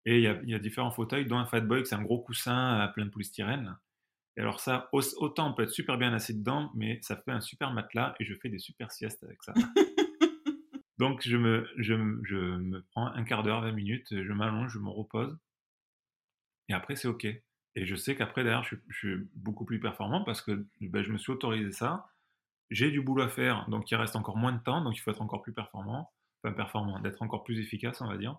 et 0.06 0.18
il 0.18 0.24
y, 0.24 0.28
a, 0.28 0.40
il 0.44 0.50
y, 0.50 0.54
a, 0.54 0.60
différents 0.60 0.92
fauteuils, 0.92 1.26
dont 1.26 1.38
un 1.38 1.46
Fatboy, 1.46 1.86
c'est 1.86 1.96
un 1.96 2.02
gros 2.02 2.20
coussin 2.20 2.80
à 2.80 2.88
plein 2.90 3.06
de 3.06 3.10
polystyrène. 3.10 3.78
Et 4.36 4.42
alors 4.42 4.60
ça, 4.60 4.90
autant 4.92 5.52
on 5.52 5.54
peut 5.54 5.64
être 5.64 5.70
super 5.70 5.98
bien 5.98 6.12
assis 6.14 6.34
dedans, 6.34 6.72
mais 6.76 7.00
ça 7.02 7.16
fait 7.16 7.32
un 7.32 7.40
super 7.40 7.72
matelas 7.72 8.16
et 8.20 8.26
je 8.26 8.34
fais 8.34 8.50
des 8.50 8.58
super 8.58 8.92
siestes 8.92 9.24
avec 9.24 9.42
ça. 9.44 9.54
Donc 10.98 11.22
je 11.24 11.38
me, 11.38 11.70
je, 11.78 11.94
je, 12.24 12.36
me 12.36 12.82
prends 12.92 13.08
un 13.08 13.24
quart 13.24 13.44
d'heure, 13.44 13.62
20 13.62 13.72
minutes, 13.72 14.08
je 14.10 14.34
m'allonge, 14.34 14.74
je 14.74 14.80
me 14.80 14.90
repose. 14.90 15.38
Et 16.70 16.74
après, 16.74 16.96
c'est 16.96 17.08
OK. 17.08 17.26
Et 17.26 17.86
je 17.86 17.96
sais 17.96 18.16
qu'après, 18.16 18.44
d'ailleurs, 18.44 18.64
je, 18.64 18.76
suis 18.92 19.16
beaucoup 19.36 19.66
plus 19.66 19.80
performant 19.80 20.24
parce 20.24 20.42
que 20.42 20.66
ben, 20.82 21.04
je 21.04 21.12
me 21.12 21.18
suis 21.18 21.32
autorisé 21.32 21.72
ça. 21.72 22.10
j'ai 22.70 22.92
du 22.92 23.02
boulot 23.02 23.24
à 23.24 23.30
faire, 23.30 23.68
donc 23.70 23.90
il 23.92 23.96
reste 23.96 24.16
encore 24.16 24.38
moins 24.38 24.54
de 24.54 24.62
temps, 24.64 24.82
donc 24.82 24.96
il 24.96 25.00
faut 25.00 25.12
être 25.12 25.22
encore 25.22 25.42
plus 25.42 25.54
performant, 25.54 26.12
enfin 26.44 26.54
performant, 26.54 27.00
d'être 27.00 27.22
encore 27.22 27.44
plus 27.44 27.60
efficace, 27.60 28.02
on 28.02 28.08
va 28.08 28.18
dire, 28.18 28.38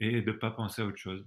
et 0.00 0.22
de 0.22 0.32
ne 0.32 0.36
pas 0.36 0.50
penser 0.50 0.82
à 0.82 0.86
autre 0.86 0.98
chose. 0.98 1.26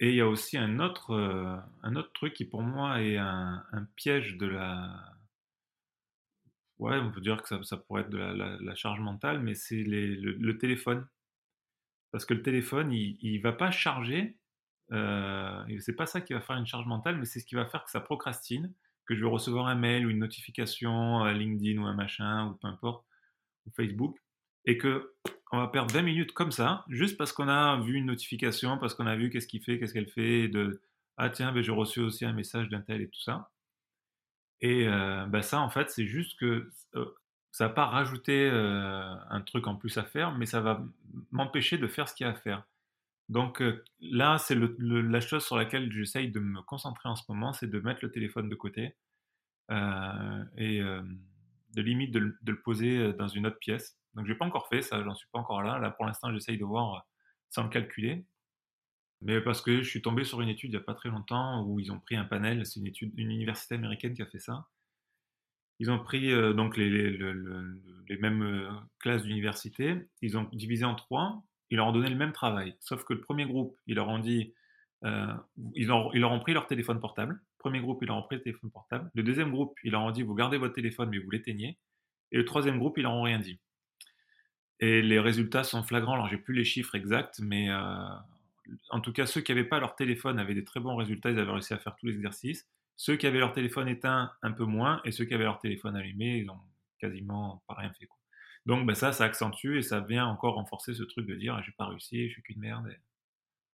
Et 0.00 0.08
il 0.08 0.14
y 0.14 0.20
a 0.22 0.26
aussi 0.26 0.56
un 0.56 0.80
autre, 0.80 1.10
euh, 1.12 1.56
un 1.82 1.94
autre 1.94 2.12
truc 2.14 2.32
qui 2.32 2.46
pour 2.46 2.62
moi 2.62 3.02
est 3.02 3.18
un, 3.18 3.62
piège 3.96 4.38
de 4.38 4.46
la... 4.46 5.14
Ouais, 6.78 6.96
on 6.98 7.12
peut 7.12 7.20
dire 7.20 7.42
que 7.42 7.62
ça, 7.62 7.76
pourrait 7.76 8.02
être 8.02 8.10
de 8.10 8.16
la, 8.18 8.74
charge 8.74 9.00
mentale, 9.00 9.40
mais 9.40 9.54
c'est 9.54 9.82
le, 9.84 10.58
téléphone. 10.58 11.06
Parce 12.12 12.24
que 12.24 12.34
le 12.34 12.42
téléphone, 12.42 12.92
il 12.92 13.36
ne 13.36 13.42
va 13.42 13.52
pas 13.52 13.70
charger 13.70 14.36
euh, 14.92 15.78
c'est 15.80 15.94
pas 15.94 16.06
ça 16.06 16.20
qui 16.20 16.32
va 16.32 16.40
faire 16.40 16.56
une 16.56 16.66
charge 16.66 16.86
mentale, 16.86 17.18
mais 17.18 17.24
c'est 17.24 17.40
ce 17.40 17.46
qui 17.46 17.54
va 17.54 17.66
faire 17.66 17.84
que 17.84 17.90
ça 17.90 18.00
procrastine, 18.00 18.72
que 19.06 19.14
je 19.14 19.20
vais 19.20 19.30
recevoir 19.30 19.66
un 19.66 19.74
mail 19.74 20.06
ou 20.06 20.10
une 20.10 20.18
notification 20.18 21.22
à 21.22 21.32
LinkedIn 21.32 21.80
ou 21.80 21.86
un 21.86 21.94
machin, 21.94 22.48
ou 22.48 22.54
peu 22.54 22.68
importe, 22.68 23.04
ou 23.66 23.70
Facebook, 23.72 24.18
et 24.64 24.78
que 24.78 25.14
on 25.52 25.58
va 25.58 25.68
perdre 25.68 25.92
20 25.92 26.02
minutes 26.02 26.32
comme 26.32 26.52
ça, 26.52 26.84
juste 26.88 27.16
parce 27.18 27.32
qu'on 27.32 27.48
a 27.48 27.80
vu 27.80 27.94
une 27.94 28.06
notification, 28.06 28.78
parce 28.78 28.94
qu'on 28.94 29.06
a 29.06 29.16
vu 29.16 29.30
qu'est-ce 29.30 29.48
qu'il 29.48 29.62
fait, 29.62 29.78
qu'est-ce 29.78 29.92
qu'elle 29.94 30.08
fait, 30.08 30.48
de 30.48 30.80
ah 31.16 31.30
tiens, 31.30 31.52
ben, 31.52 31.62
j'ai 31.62 31.72
reçu 31.72 32.00
aussi 32.00 32.24
un 32.24 32.32
message 32.32 32.68
d'un 32.68 32.80
tel 32.80 33.02
et 33.02 33.08
tout 33.08 33.20
ça. 33.20 33.50
Et 34.60 34.86
euh, 34.88 35.26
ben, 35.26 35.42
ça, 35.42 35.60
en 35.60 35.70
fait, 35.70 35.90
c'est 35.90 36.06
juste 36.06 36.38
que 36.38 36.70
euh, 36.94 37.04
ça 37.52 37.66
va 37.66 37.74
pas 37.74 37.86
rajouter 37.86 38.48
euh, 38.48 39.14
un 39.28 39.40
truc 39.40 39.66
en 39.66 39.76
plus 39.76 39.98
à 39.98 40.04
faire, 40.04 40.32
mais 40.36 40.46
ça 40.46 40.60
va 40.60 40.84
m'empêcher 41.30 41.78
de 41.78 41.86
faire 41.86 42.08
ce 42.08 42.14
qu'il 42.14 42.26
y 42.26 42.28
a 42.28 42.32
à 42.32 42.36
faire. 42.36 42.64
Donc 43.28 43.60
euh, 43.60 43.84
là, 44.00 44.38
c'est 44.38 44.56
la 44.78 45.20
chose 45.20 45.44
sur 45.44 45.56
laquelle 45.56 45.92
j'essaye 45.92 46.30
de 46.30 46.40
me 46.40 46.62
concentrer 46.62 47.08
en 47.08 47.16
ce 47.16 47.24
moment, 47.28 47.52
c'est 47.52 47.68
de 47.68 47.80
mettre 47.80 48.00
le 48.02 48.10
téléphone 48.10 48.48
de 48.48 48.54
côté 48.54 48.96
euh, 49.70 50.44
et 50.56 50.80
de 50.80 51.82
limite 51.82 52.12
de, 52.12 52.36
le 52.44 52.60
poser 52.60 53.12
dans 53.14 53.28
une 53.28 53.46
autre 53.46 53.58
pièce. 53.58 53.98
Donc 54.14 54.26
je 54.26 54.32
n'ai 54.32 54.38
pas 54.38 54.46
encore 54.46 54.68
fait 54.68 54.82
ça, 54.82 55.02
j'en 55.02 55.14
suis 55.14 55.28
pas 55.32 55.38
encore 55.38 55.62
là. 55.62 55.78
Là 55.78 55.90
pour 55.90 56.06
l'instant, 56.06 56.32
j'essaye 56.32 56.58
de 56.58 56.64
voir 56.64 57.06
sans 57.48 57.64
le 57.64 57.68
calculer. 57.68 58.24
Mais 59.22 59.40
parce 59.40 59.60
que 59.60 59.82
je 59.82 59.88
suis 59.88 60.02
tombé 60.02 60.24
sur 60.24 60.40
une 60.40 60.48
étude 60.48 60.70
il 60.70 60.76
n'y 60.76 60.82
a 60.82 60.84
pas 60.84 60.94
très 60.94 61.10
longtemps 61.10 61.64
où 61.66 61.78
ils 61.78 61.92
ont 61.92 62.00
pris 62.00 62.16
un 62.16 62.24
panel, 62.24 62.64
c'est 62.64 62.80
une 62.80 62.86
étude, 62.86 63.12
une 63.16 63.30
université 63.30 63.74
américaine 63.74 64.14
qui 64.14 64.22
a 64.22 64.26
fait 64.26 64.38
ça. 64.38 64.66
Ils 65.80 65.90
ont 65.90 65.98
pris 65.98 66.30
donc 66.54 66.76
les, 66.76 67.18
mêmes 68.20 68.70
classes 69.00 69.22
d'université, 69.24 69.96
ils 70.22 70.38
ont 70.38 70.48
divisé 70.52 70.84
en 70.84 70.94
trois 70.94 71.42
ils 71.70 71.76
leur 71.76 71.86
ont 71.86 71.92
donné 71.92 72.10
le 72.10 72.16
même 72.16 72.32
travail. 72.32 72.74
Sauf 72.80 73.04
que 73.04 73.14
le 73.14 73.20
premier 73.20 73.46
groupe, 73.46 73.76
ils 73.86 73.94
leur 73.94 74.08
ont 74.08 74.18
dit, 74.18 74.54
euh, 75.04 75.32
ils, 75.74 75.86
leur, 75.86 76.32
ont 76.32 76.40
pris 76.40 76.52
leur 76.52 76.66
téléphone 76.66 77.00
portable. 77.00 77.34
Le 77.34 77.58
premier 77.58 77.80
groupe, 77.80 78.00
ils 78.02 78.06
leur 78.06 78.16
ont 78.16 78.22
pris 78.22 78.36
le 78.36 78.42
téléphone 78.42 78.70
portable. 78.70 79.10
Le 79.14 79.22
deuxième 79.22 79.50
groupe, 79.50 79.74
ils 79.84 79.92
leur 79.92 80.02
ont 80.02 80.10
dit, 80.10 80.22
vous 80.22 80.34
gardez 80.34 80.58
votre 80.58 80.74
téléphone, 80.74 81.10
mais 81.10 81.18
vous 81.18 81.30
l'éteignez. 81.30 81.78
Et 82.32 82.36
le 82.36 82.44
troisième 82.44 82.78
groupe, 82.78 82.98
ils 82.98 83.02
leur 83.02 83.12
ont 83.12 83.22
rien 83.22 83.38
dit. 83.38 83.60
Et 84.80 85.02
les 85.02 85.20
résultats 85.20 85.62
sont 85.62 85.82
flagrants. 85.82 86.14
Alors, 86.14 86.28
j'ai 86.28 86.38
plus 86.38 86.54
les 86.54 86.64
chiffres 86.64 86.94
exacts, 86.94 87.38
mais 87.40 87.70
euh, 87.70 88.04
en 88.90 89.00
tout 89.00 89.12
cas, 89.12 89.26
ceux 89.26 89.40
qui 89.40 89.52
n'avaient 89.52 89.68
pas 89.68 89.78
leur 89.78 89.94
téléphone 89.94 90.38
avaient 90.38 90.54
des 90.54 90.64
très 90.64 90.80
bons 90.80 90.96
résultats. 90.96 91.30
Ils 91.30 91.38
avaient 91.38 91.52
réussi 91.52 91.72
à 91.72 91.78
faire 91.78 91.94
tous 91.96 92.06
les 92.06 92.14
exercices. 92.14 92.68
Ceux 93.02 93.16
qui 93.16 93.26
avaient 93.26 93.38
leur 93.38 93.54
téléphone 93.54 93.88
éteint, 93.88 94.30
un 94.42 94.52
peu 94.52 94.66
moins. 94.66 95.00
Et 95.06 95.10
ceux 95.10 95.24
qui 95.24 95.32
avaient 95.32 95.44
leur 95.44 95.58
téléphone 95.58 95.96
allumé, 95.96 96.36
ils 96.36 96.50
ont 96.50 96.60
quasiment 96.98 97.64
pas 97.66 97.72
rien 97.72 97.90
fait. 97.94 98.04
Quoi. 98.04 98.18
Donc 98.66 98.86
ben 98.86 98.94
ça, 98.94 99.10
ça 99.14 99.24
accentue 99.24 99.78
et 99.78 99.82
ça 99.82 100.00
vient 100.00 100.26
encore 100.26 100.56
renforcer 100.56 100.92
ce 100.92 101.04
truc 101.04 101.26
de 101.26 101.34
dire 101.34 101.54
«Ah, 101.54 101.62
j'ai 101.62 101.72
pas 101.72 101.86
réussi, 101.86 102.28
je 102.28 102.34
suis 102.34 102.42
qu'une 102.42 102.60
merde. 102.60 102.94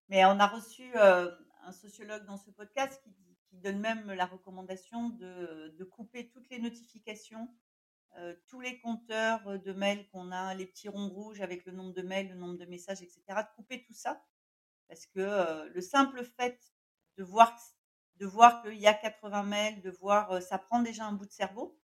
Mais 0.10 0.24
on 0.26 0.40
a 0.40 0.46
reçu 0.46 0.84
un 0.96 1.72
sociologue 1.72 2.24
dans 2.28 2.38
ce 2.38 2.52
podcast 2.52 3.02
qui, 3.04 3.12
donne 3.54 3.80
même 3.80 4.12
la 4.12 4.28
recommandation 4.28 5.10
de, 5.10 5.84
couper 5.86 6.30
toutes 6.30 6.48
les 6.52 6.60
notifications, 6.60 7.50
tous 8.48 8.60
les 8.60 8.80
compteurs 8.80 9.60
de 9.60 9.74
mails 9.74 10.08
qu'on 10.10 10.32
a, 10.32 10.54
les 10.54 10.68
petits 10.68 10.90
ronds 10.90 11.10
rouges 11.10 11.42
avec 11.42 11.66
le 11.66 11.72
nombre 11.72 11.94
de 11.94 12.04
mails, 12.04 12.30
le 12.30 12.36
nombre 12.36 12.60
de 12.60 12.66
messages, 12.66 13.02
etc. 13.02 13.24
De 13.30 13.56
couper 13.56 13.84
tout 13.88 13.94
ça. 13.94 14.24
Parce 14.88 15.08
que 15.08 15.68
le 15.68 15.82
simple 15.82 16.24
fait 16.38 16.60
de 17.18 17.24
voir, 17.24 17.58
de 18.18 18.26
voir 18.26 18.62
qu'il 18.62 18.78
y 18.78 18.88
a 18.88 18.94
80 18.94 19.44
mails, 19.44 19.82
de 19.82 19.92
voir, 19.92 20.42
ça 20.42 20.58
prend 20.58 20.82
déjà 20.82 21.06
un 21.06 21.14
bout 21.14 21.26
de 21.26 21.32
cerveau. 21.32 21.78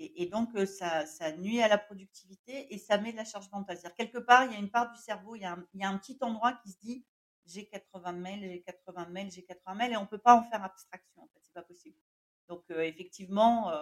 Et, 0.00 0.26
donc, 0.26 0.50
ça, 0.66 1.32
nuit 1.38 1.60
à 1.60 1.66
la 1.66 1.76
productivité 1.76 2.72
et 2.72 2.78
ça 2.78 2.98
met 2.98 3.10
de 3.10 3.16
la 3.16 3.24
charge 3.24 3.50
mentale. 3.50 3.76
C'est-à-dire, 3.76 3.96
quelque 3.96 4.18
part, 4.18 4.44
il 4.44 4.52
y 4.52 4.54
a 4.54 4.58
une 4.58 4.70
part 4.70 4.92
du 4.92 4.98
cerveau, 4.98 5.34
il 5.34 5.42
y 5.42 5.44
a 5.44 5.56
un, 5.88 5.98
petit 5.98 6.16
endroit 6.20 6.52
qui 6.52 6.70
se 6.70 6.78
dit 6.78 7.04
j'ai 7.46 7.66
80 7.66 8.12
mails, 8.12 8.40
j'ai 8.42 8.62
80 8.62 9.06
mails, 9.06 9.30
j'ai 9.32 9.42
80 9.42 9.74
mails, 9.74 9.92
et 9.92 9.96
on 9.96 10.02
ne 10.02 10.06
peut 10.06 10.18
pas 10.18 10.36
en 10.36 10.44
faire 10.44 10.62
abstraction, 10.62 11.22
en 11.22 11.26
fait, 11.26 11.40
c'est 11.42 11.52
pas 11.52 11.62
possible. 11.62 11.96
Donc, 12.46 12.62
effectivement. 12.70 13.72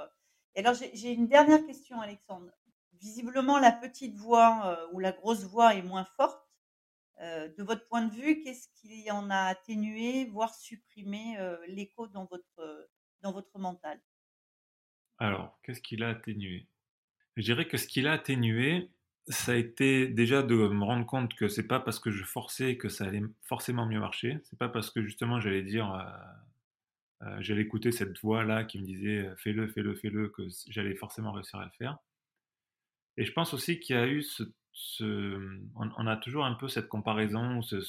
et 0.54 0.60
alors, 0.60 0.74
j'ai 0.74 1.12
une 1.12 1.28
dernière 1.28 1.64
question, 1.66 2.00
Alexandre. 2.00 2.50
Visiblement, 2.94 3.58
la 3.58 3.72
petite 3.72 4.16
voix 4.16 4.88
ou 4.92 5.00
la 5.00 5.12
grosse 5.12 5.44
voix 5.44 5.74
est 5.74 5.82
moins 5.82 6.06
forte. 6.16 6.45
De 7.18 7.62
votre 7.62 7.86
point 7.88 8.02
de 8.02 8.12
vue, 8.12 8.42
qu'est-ce 8.42 8.68
qui 8.80 9.10
en 9.10 9.30
a 9.30 9.44
atténué, 9.46 10.26
voire 10.26 10.54
supprimé 10.54 11.36
l'écho 11.68 12.06
dans 12.08 12.26
votre, 12.26 12.88
dans 13.22 13.32
votre 13.32 13.58
mental? 13.58 14.00
Alors, 15.18 15.58
qu'est-ce 15.62 15.80
qui 15.80 15.96
l'a 15.96 16.10
atténué? 16.10 16.66
Je 17.36 17.42
dirais 17.42 17.68
que 17.68 17.76
ce 17.76 17.86
qui 17.86 18.02
l'a 18.02 18.12
atténué, 18.12 18.90
ça 19.28 19.52
a 19.52 19.54
été 19.56 20.06
déjà 20.06 20.42
de 20.42 20.54
me 20.54 20.84
rendre 20.84 21.06
compte 21.06 21.34
que 21.34 21.48
c'est 21.48 21.66
pas 21.66 21.80
parce 21.80 21.98
que 21.98 22.10
je 22.10 22.24
forçais 22.24 22.76
que 22.76 22.88
ça 22.88 23.04
allait 23.04 23.22
forcément 23.42 23.86
mieux 23.86 23.98
marcher. 23.98 24.38
C'est 24.44 24.58
pas 24.58 24.68
parce 24.68 24.90
que 24.90 25.02
justement 25.02 25.40
j'allais 25.40 25.62
dire, 25.62 25.92
euh, 25.92 27.26
euh, 27.26 27.36
j'allais 27.40 27.62
écouter 27.62 27.92
cette 27.92 28.18
voix-là 28.20 28.64
qui 28.64 28.78
me 28.78 28.86
disait 28.86 29.26
euh, 29.26 29.36
fais-le, 29.36 29.68
fais-le, 29.68 29.94
fais-le, 29.94 30.28
que 30.28 30.42
j'allais 30.68 30.94
forcément 30.94 31.32
réussir 31.32 31.58
à 31.58 31.64
le 31.64 31.72
faire. 31.72 31.98
Et 33.16 33.24
je 33.24 33.32
pense 33.32 33.52
aussi 33.54 33.80
qu'il 33.80 33.96
y 33.96 33.98
a 33.98 34.06
eu 34.06 34.22
ce, 34.22 34.44
on, 35.00 36.06
a 36.06 36.16
toujours 36.16 36.44
un 36.44 36.54
peu 36.54 36.68
cette 36.68 36.88
comparaison, 36.88 37.62
ce, 37.62 37.80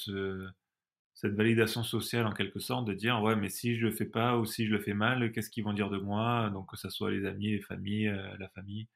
cette 1.17 1.34
validation 1.34 1.84
sociale 1.84 2.28
en 2.28 2.32
quelque 2.32 2.60
sorte 2.60 2.86
de 2.86 2.93
dire 2.93 3.21
ouais 3.23 3.36
mais 3.36 3.50
si 3.50 3.76
je 3.76 3.88
le 3.88 3.91
fais 3.91 4.06
pas 4.06 4.38
ou 4.38 4.45
si 4.45 4.67
je 4.67 4.71
le 4.71 4.80
fais 4.80 4.93
mal 4.93 5.32
qu'est-ce 5.32 5.50
qu'ils 5.50 5.63
vont 5.63 5.73
dire 5.73 5.89
de 5.89 5.97
moi? 5.97 6.52
Donc 6.52 6.69
que 6.69 6.78
ce 6.78 6.89
soit 6.91 7.10
les 7.10 7.26
amis 7.26 7.52
les 7.54 7.62
familles 7.62 8.10
euh, 8.10 8.38
la 8.38 8.47
famille 8.50 8.88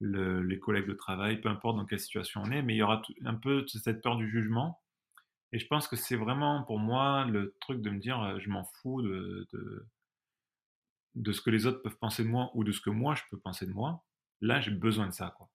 les 0.00 0.58
collègues 0.60 0.86
de 0.86 0.94
travail 0.94 1.40
peu 1.40 1.48
importe 1.48 1.76
dans 1.76 1.84
quelle 1.84 1.98
situation 1.98 2.42
on 2.44 2.50
est 2.52 2.62
mais 2.62 2.74
il 2.74 2.78
y 2.78 2.82
aura 2.82 3.02
un 3.24 3.34
peu 3.34 3.66
cette 3.66 4.02
peur 4.02 4.16
du 4.16 4.30
jugement. 4.30 4.80
Et 5.52 5.58
je 5.58 5.66
pense 5.66 5.88
que 5.88 5.96
c'est 5.96 6.16
vraiment 6.16 6.62
pour 6.62 6.78
moi 6.78 7.24
le 7.24 7.56
truc 7.60 7.82
de 7.82 7.90
me 7.90 7.98
dire 7.98 8.22
euh, 8.22 8.38
je 8.38 8.50
m'en 8.50 8.64
fous 8.64 9.02
de, 9.02 9.48
de, 9.52 9.86
de 11.16 11.32
ce 11.32 11.40
que 11.40 11.50
les 11.50 11.66
autres 11.66 11.82
peuvent 11.82 11.98
penser 11.98 12.22
de 12.22 12.28
moi 12.28 12.52
ou 12.54 12.62
de 12.64 12.70
ce 12.70 12.80
que 12.80 12.90
moi 12.90 13.16
je 13.16 13.22
peux 13.30 13.38
penser 13.38 13.66
de 13.66 13.72
moi. 13.72 14.04
Là 14.40 14.60
j'ai 14.60 14.70
besoin 14.70 15.08
de 15.08 15.12
ça 15.12 15.34
quoi 15.36 15.50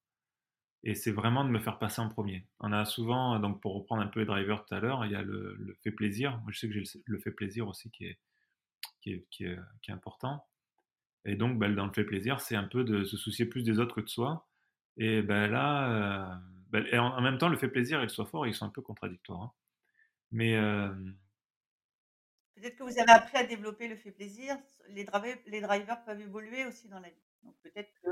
et 0.84 0.96
c'est 0.96 1.12
vraiment 1.12 1.46
de 1.46 1.50
me 1.50 1.60
faire 1.60 1.80
passer 1.80 2.02
en 2.02 2.10
premier. 2.10 2.46
On 2.60 2.74
a 2.74 2.84
souvent, 2.84 3.40
donc 3.40 3.62
pour 3.62 3.74
reprendre 3.74 4.02
un 4.02 4.08
peu 4.08 4.20
les 4.20 4.26
drivers 4.26 4.66
tout 4.66 4.76
à 4.76 4.80
l'heure, 4.82 5.06
il 5.06 5.12
y 5.12 5.16
a 5.16 5.22
le, 5.22 5.78
fait 5.82 5.92
plaisir. 5.92 6.40
Moi, 6.44 6.52
je 6.52 6.60
sais 6.60 6.68
que 6.68 6.74
j'ai 6.74 6.84
le, 7.06 7.20
fait 7.20 7.32
plaisir 7.32 7.68
aussi 7.68 7.90
qui 7.90 8.06
est, 8.06 8.20
qui 9.02 9.14
est, 9.14 9.26
qui 9.30 9.46
est, 9.46 9.92
important. 9.94 10.46
Et 11.24 11.36
donc, 11.36 11.58
ben, 11.58 11.74
dans 11.74 11.86
le 11.86 11.94
fait 11.94 12.04
plaisir, 12.04 12.42
c'est 12.42 12.58
un 12.58 12.66
peu 12.66 12.84
de 12.84 13.06
se 13.06 13.16
soucier 13.16 13.46
plus 13.46 13.64
des 13.64 13.80
autres 13.80 13.96
que 13.96 14.02
de 14.02 14.10
soi. 14.10 14.46
Et 14.98 15.22
ben 15.22 15.48
là, 15.48 15.90
euh, 15.90 16.36
ben, 16.70 16.86
et 16.92 16.98
en, 16.98 17.22
même 17.22 17.38
temps, 17.38 17.50
le 17.50 17.58
fait 17.58 17.70
plaisir 17.70 18.00
et 18.00 18.04
le 18.04 18.10
soi 18.10 18.26
fort, 18.26 18.46
ils 18.46 18.54
sont 18.54 18.66
un 18.66 18.70
peu 18.70 18.82
contradictoires. 18.82 19.42
Hein. 19.42 19.52
Mais. 20.32 20.56
Euh, 20.58 20.90
peut-être 22.56 22.76
que 22.76 22.84
vous 22.84 23.00
avez 23.00 23.12
appris 23.12 23.38
à 23.38 23.46
développer 23.46 23.88
le 23.88 23.96
fait 23.96 24.12
plaisir. 24.12 24.58
Les 24.90 25.06
drivers, 25.06 25.38
les 25.48 25.62
drivers 25.62 26.04
peuvent 26.04 26.20
évoluer 26.20 26.66
aussi 26.66 26.90
dans 26.90 27.00
la 27.00 27.10
vie. 27.10 27.24
Donc 27.44 27.56
peut-être 27.62 27.92
que 28.04 28.10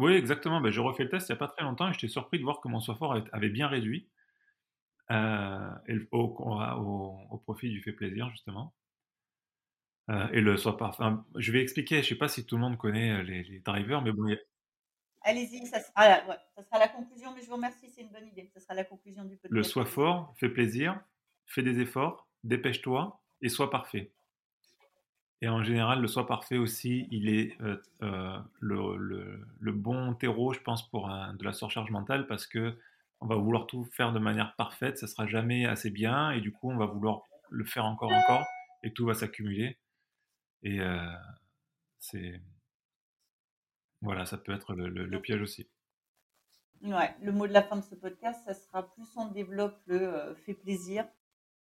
oui, 0.00 0.14
exactement. 0.14 0.60
Ben, 0.60 0.70
j'ai 0.70 0.80
refait 0.80 1.04
le 1.04 1.10
test 1.10 1.28
il 1.28 1.32
n'y 1.32 1.36
a 1.36 1.38
pas 1.38 1.48
très 1.48 1.62
longtemps 1.62 1.88
et 1.88 1.92
j'étais 1.92 2.08
surpris 2.08 2.38
de 2.38 2.44
voir 2.44 2.60
que 2.60 2.68
mon 2.68 2.80
soifort 2.80 3.16
avait 3.32 3.48
bien 3.48 3.68
réduit 3.68 4.08
euh, 5.10 5.70
au, 6.12 7.38
profit 7.44 7.70
du 7.70 7.82
fait 7.82 7.92
plaisir, 7.92 8.30
justement. 8.30 8.74
Euh, 10.10 10.28
et 10.32 10.40
le 10.40 10.56
soit 10.56 10.80
enfin, 10.82 11.24
je 11.36 11.52
vais 11.52 11.62
expliquer, 11.62 11.96
je 11.96 12.00
ne 12.00 12.04
sais 12.06 12.14
pas 12.16 12.28
si 12.28 12.44
tout 12.44 12.56
le 12.56 12.62
monde 12.62 12.76
connaît 12.76 13.12
euh, 13.12 13.22
les, 13.22 13.60
drivers, 13.60 14.02
mais 14.02 14.12
bon. 14.12 14.34
Allez-y, 15.22 15.66
ça, 15.66 15.80
sera 15.80 16.08
la, 16.08 16.26
ça 16.56 16.62
sera 16.62 16.78
la 16.78 16.88
conclusion, 16.88 17.34
mais 17.34 17.42
je 17.42 17.46
vous 17.46 17.56
remercie, 17.56 17.90
c'est 17.90 18.00
une 18.00 18.10
bonne 18.10 18.26
idée. 18.26 18.50
Ça 18.54 18.60
sera 18.60 18.74
la 18.74 18.84
conclusion 18.84 19.24
du 19.24 19.36
podcast. 19.36 19.52
Le 19.52 19.62
sois 19.62 19.84
fort, 19.84 20.34
fais 20.38 20.48
plaisir, 20.48 20.98
fais 21.46 21.62
des 21.62 21.80
efforts, 21.80 22.26
dépêche-toi 22.42 23.20
et 23.42 23.48
sois 23.48 23.70
parfait. 23.70 24.10
Et 25.42 25.48
en 25.48 25.62
général, 25.62 26.00
le 26.00 26.08
soi 26.08 26.26
parfait 26.26 26.58
aussi, 26.58 27.08
il 27.10 27.28
est 27.28 27.56
euh, 27.62 27.80
euh, 28.02 28.38
le, 28.60 29.72
bon 29.72 30.14
terreau, 30.14 30.52
je 30.52 30.60
pense, 30.60 30.88
pour 30.90 31.08
de 31.08 31.44
la 31.44 31.52
surcharge 31.52 31.90
mentale 31.90 32.26
parce 32.26 32.46
que 32.46 32.76
on 33.20 33.26
va 33.26 33.36
vouloir 33.36 33.66
tout 33.66 33.84
faire 33.84 34.12
de 34.12 34.18
manière 34.18 34.54
parfaite, 34.56 34.98
ça 34.98 35.06
sera 35.06 35.26
jamais 35.26 35.66
assez 35.66 35.90
bien, 35.90 36.30
et 36.30 36.40
du 36.40 36.52
coup, 36.52 36.70
on 36.70 36.76
va 36.76 36.86
vouloir 36.86 37.22
le 37.50 37.64
faire 37.64 37.84
encore, 37.84 38.10
encore, 38.10 38.46
et 38.82 38.92
tout 38.92 39.04
va 39.04 39.14
s'accumuler. 39.14 39.78
Et 40.62 40.80
euh, 40.80 41.06
c'est 41.98 42.40
voilà, 44.02 44.24
ça 44.24 44.38
peut 44.38 44.52
être 44.52 44.74
le, 44.74 45.20
piège 45.20 45.42
aussi. 45.42 45.68
Ouais, 46.80 47.14
le 47.20 47.32
mot 47.32 47.46
de 47.46 47.52
la 47.52 47.62
fin 47.62 47.76
de 47.76 47.84
ce 47.84 47.94
podcast, 47.94 48.40
ça 48.46 48.54
sera 48.54 48.90
plus 48.94 49.06
on 49.16 49.26
développe 49.26 49.78
le 49.86 50.34
fait 50.46 50.54
plaisir, 50.54 51.06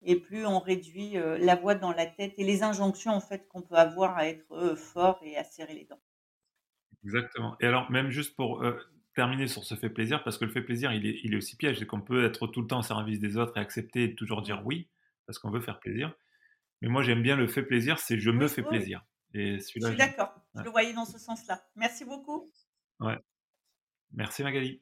et 0.05 0.15
plus 0.19 0.45
on 0.45 0.59
réduit 0.59 1.17
euh, 1.17 1.37
la 1.37 1.55
voix 1.55 1.75
dans 1.75 1.91
la 1.91 2.05
tête 2.05 2.33
et 2.37 2.43
les 2.43 2.63
injonctions 2.63 3.11
en 3.11 3.19
fait 3.19 3.47
qu'on 3.47 3.61
peut 3.61 3.75
avoir 3.75 4.17
à 4.17 4.27
être 4.27 4.51
euh, 4.51 4.75
fort 4.75 5.19
et 5.23 5.37
à 5.37 5.43
serrer 5.43 5.73
les 5.73 5.85
dents. 5.85 6.01
Exactement. 7.03 7.55
Et 7.59 7.65
alors, 7.65 7.91
même 7.91 8.09
juste 8.09 8.35
pour 8.35 8.63
euh, 8.63 8.77
terminer 9.15 9.47
sur 9.47 9.63
ce 9.63 9.75
fait 9.75 9.89
plaisir, 9.89 10.23
parce 10.23 10.37
que 10.37 10.45
le 10.45 10.51
fait 10.51 10.61
plaisir, 10.61 10.93
il 10.93 11.05
est, 11.05 11.19
il 11.23 11.33
est 11.33 11.37
aussi 11.37 11.57
piège, 11.57 11.79
c'est 11.79 11.85
qu'on 11.85 12.01
peut 12.01 12.25
être 12.25 12.47
tout 12.47 12.61
le 12.61 12.67
temps 12.67 12.79
au 12.79 12.83
service 12.83 13.19
des 13.19 13.37
autres 13.37 13.57
et 13.57 13.59
accepter 13.59 14.03
et 14.03 14.15
toujours 14.15 14.41
dire 14.41 14.61
oui, 14.65 14.89
parce 15.25 15.39
qu'on 15.39 15.51
veut 15.51 15.61
faire 15.61 15.79
plaisir. 15.79 16.13
Mais 16.81 16.89
moi, 16.89 17.01
j'aime 17.01 17.21
bien 17.21 17.35
le 17.35 17.47
fait 17.47 17.63
plaisir, 17.63 17.99
c'est 17.99 18.19
je 18.19 18.29
me 18.29 18.47
fais 18.47 18.63
plaisir. 18.63 19.05
Et 19.33 19.57
je 19.57 19.63
suis 19.63 19.79
d'accord, 19.79 20.33
je 20.55 20.61
le 20.61 20.69
voyais 20.69 20.93
dans 20.93 21.05
ce 21.05 21.17
sens-là. 21.17 21.63
Merci 21.75 22.05
beaucoup. 22.05 22.51
Ouais. 22.99 23.17
Merci 24.11 24.43
Magali. 24.43 24.81